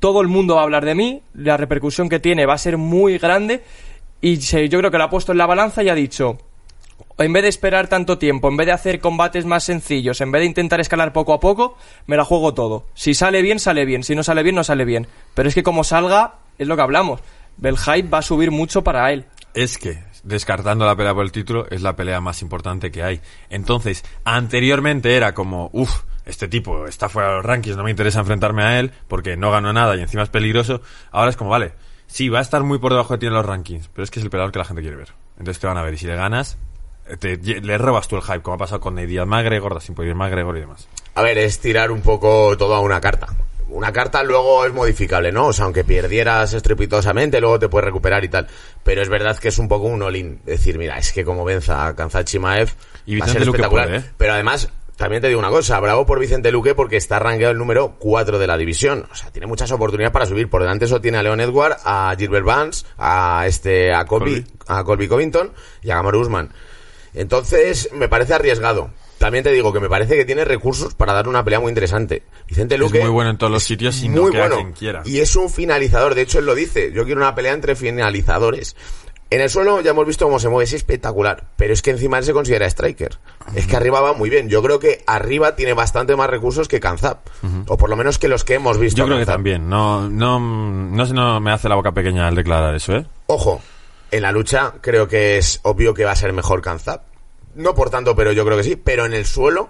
[0.00, 2.76] todo el mundo va a hablar de mí, la repercusión que tiene va a ser
[2.76, 3.62] muy grande
[4.20, 6.38] y se- yo creo que lo ha puesto en la balanza y ha dicho,
[7.18, 10.40] en vez de esperar tanto tiempo, en vez de hacer combates más sencillos, en vez
[10.40, 12.86] de intentar escalar poco a poco, me la juego todo.
[12.94, 15.06] Si sale bien, sale bien, si no sale bien, no sale bien.
[15.34, 17.20] Pero es que como salga, es lo que hablamos,
[17.62, 17.76] el
[18.12, 19.26] va a subir mucho para él.
[19.54, 23.20] Es que, descartando la pelea por el título, es la pelea más importante que hay.
[23.50, 28.18] Entonces, anteriormente era como, uff, este tipo está fuera de los rankings, no me interesa
[28.20, 30.80] enfrentarme a él porque no ganó nada y encima es peligroso,
[31.12, 31.72] ahora es como, vale,
[32.14, 34.20] sí, va a estar muy por debajo de ti en los rankings, pero es que
[34.20, 35.08] es el peleador que la gente quiere ver.
[35.38, 36.56] Entonces te van a ver y si le ganas,
[37.18, 40.56] te- le robas tú el hype, como ha pasado con Diaz McGregor, sin poder McGregor
[40.56, 40.86] y demás.
[41.16, 43.26] A ver, es tirar un poco todo a una carta.
[43.68, 45.46] Una carta luego es modificable, ¿no?
[45.46, 48.46] O sea, aunque perdieras estrepitosamente, luego te puedes recuperar y tal.
[48.84, 50.40] Pero es verdad que es un poco un all-in.
[50.44, 52.68] Decir, mira, es que como venza a Kanzat Chimaev,
[53.06, 53.86] Y va a ser espectacular.
[53.88, 54.04] puede, ¿eh?
[54.16, 57.58] Pero además, también te digo una cosa, bravo por Vicente Luque porque está rankeado el
[57.58, 59.06] número 4 de la división.
[59.10, 60.48] O sea, tiene muchas oportunidades para subir.
[60.48, 64.46] Por delante eso tiene a Leon Edward, a Gilbert Vance, a este, a Colby, Colby.
[64.68, 66.50] a Colby Covington y a Gamor Usman.
[67.12, 68.90] Entonces, me parece arriesgado.
[69.18, 72.24] También te digo que me parece que tiene recursos para dar una pelea muy interesante.
[72.46, 73.00] Vicente Luque.
[73.00, 74.56] muy bueno en todos los sitios y muy bueno.
[74.56, 75.02] quien quiera.
[75.04, 76.14] Y es un finalizador.
[76.14, 76.92] De hecho, él lo dice.
[76.92, 78.76] Yo quiero una pelea entre finalizadores.
[79.34, 81.48] En el suelo ya hemos visto cómo se mueve, es espectacular.
[81.56, 83.18] Pero es que encima él se considera striker.
[83.56, 84.48] Es que arriba va muy bien.
[84.48, 87.26] Yo creo que arriba tiene bastante más recursos que Kanzap.
[87.66, 88.98] O por lo menos que los que hemos visto.
[88.98, 92.36] Yo creo que también, no, no, no, sé, no me hace la boca pequeña al
[92.36, 93.06] declarar eso, ¿eh?
[93.26, 93.60] Ojo,
[94.12, 97.02] en la lucha creo que es obvio que va a ser mejor Kanzap.
[97.56, 98.76] No por tanto, pero yo creo que sí.
[98.76, 99.68] Pero en el suelo,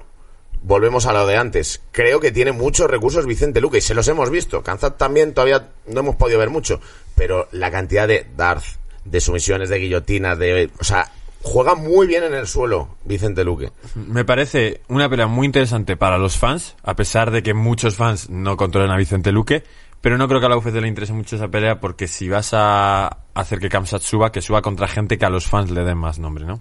[0.61, 1.81] volvemos a lo de antes.
[1.91, 4.62] Creo que tiene muchos recursos Vicente Luque y se los hemos visto.
[4.62, 6.81] Kanzap también todavía no hemos podido ver mucho.
[7.15, 10.71] Pero la cantidad de Darth, de sumisiones, de guillotinas, de...
[10.81, 11.11] O sea,
[11.43, 13.71] juega muy bien en el suelo Vicente Luque.
[13.95, 18.31] Me parece una pelea muy interesante para los fans, a pesar de que muchos fans
[18.31, 19.63] no controlen a Vicente Luque,
[20.01, 22.51] pero no creo que a la UFC le interese mucho esa pelea porque si vas
[22.53, 25.99] a hacer que Kamsat suba, que suba contra gente que a los fans le den
[25.99, 26.61] más nombre, ¿no?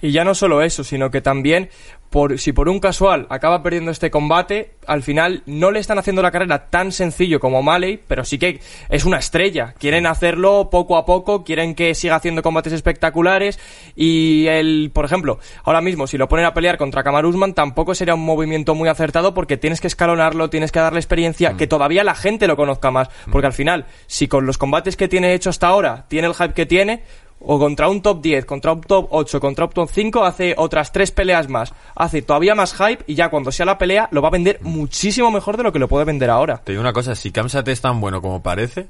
[0.00, 1.70] Y ya no solo eso, sino que también,
[2.10, 6.22] por, si por un casual acaba perdiendo este combate, al final no le están haciendo
[6.22, 9.74] la carrera tan sencillo como Maley, pero sí que es una estrella.
[9.78, 13.58] Quieren hacerlo poco a poco, quieren que siga haciendo combates espectaculares
[13.96, 17.94] y el, por ejemplo, ahora mismo si lo ponen a pelear contra Kamar Usman tampoco
[17.94, 22.04] sería un movimiento muy acertado porque tienes que escalonarlo, tienes que darle experiencia, que todavía
[22.04, 25.50] la gente lo conozca más, porque al final, si con los combates que tiene hecho
[25.50, 27.02] hasta ahora tiene el hype que tiene,
[27.40, 30.92] o contra un top 10, contra un top 8, contra un top 5, hace otras
[30.92, 31.72] tres peleas más.
[31.94, 35.30] Hace todavía más hype y ya cuando sea la pelea lo va a vender muchísimo
[35.30, 36.58] mejor de lo que lo puede vender ahora.
[36.64, 38.86] Te digo una cosa, si Kamsat es tan bueno como parece,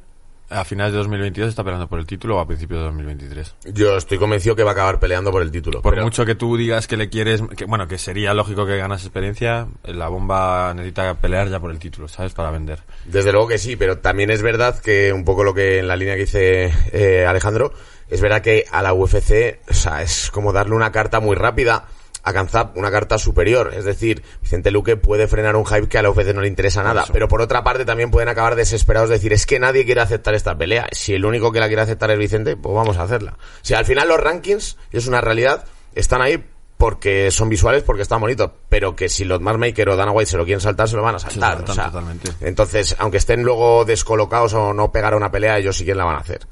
[0.50, 3.54] a finales de 2022 está peleando por el título o a principios de 2023.
[3.74, 5.82] Yo estoy convencido que va a acabar peleando por el título.
[5.82, 8.78] Por pero- mucho que tú digas que le quieres, que, bueno, que sería lógico que
[8.78, 12.32] ganas experiencia, la bomba necesita pelear ya por el título, ¿sabes?
[12.32, 12.78] Para vender.
[13.04, 15.96] Desde luego que sí, pero también es verdad que un poco lo que en la
[15.96, 17.74] línea que dice eh, Alejandro,
[18.10, 21.86] es verdad que a la UFC, o sea, es como darle una carta muy rápida
[22.22, 23.72] a Kanzap, una carta superior.
[23.74, 26.82] Es decir, Vicente Luque puede frenar un hype que a la UFC no le interesa
[26.82, 27.04] nada.
[27.12, 30.34] Pero por otra parte también pueden acabar desesperados de decir, es que nadie quiere aceptar
[30.34, 30.88] esta pelea.
[30.92, 33.38] Si el único que la quiere aceptar es Vicente, pues vamos a hacerla.
[33.62, 36.44] Si al final los rankings, y es una realidad, están ahí
[36.76, 40.36] porque son visuales, porque están bonitos, pero que si los Maker o Dana White se
[40.36, 41.64] lo quieren saltar, se lo van a saltar.
[41.68, 41.92] o sea,
[42.40, 46.16] entonces, aunque estén luego descolocados o no pegar una pelea, ellos sí que la van
[46.16, 46.46] a hacer.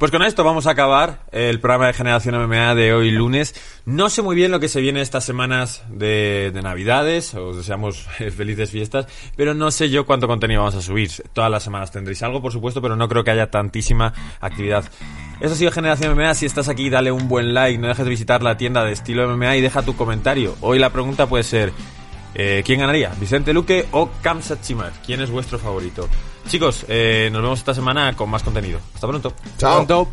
[0.00, 3.54] Pues con esto vamos a acabar el programa de Generación MMA de hoy lunes.
[3.84, 8.08] No sé muy bien lo que se viene estas semanas de, de Navidades, os deseamos
[8.34, 11.10] felices fiestas, pero no sé yo cuánto contenido vamos a subir.
[11.34, 14.86] Todas las semanas tendréis algo, por supuesto, pero no creo que haya tantísima actividad.
[15.38, 16.32] Eso ha sido Generación MMA.
[16.32, 19.28] Si estás aquí, dale un buen like, no dejes de visitar la tienda de estilo
[19.28, 20.56] MMA y deja tu comentario.
[20.62, 21.74] Hoy la pregunta puede ser...
[22.32, 23.12] Eh, ¿Quién ganaría?
[23.20, 24.92] ¿Vicente Luque o Kamsat Chimaev?
[25.04, 26.08] ¿Quién es vuestro favorito?
[26.48, 28.80] Chicos, eh, nos vemos esta semana con más contenido.
[28.94, 29.32] Hasta pronto.
[29.58, 29.86] Chao.
[29.86, 30.10] Pronto.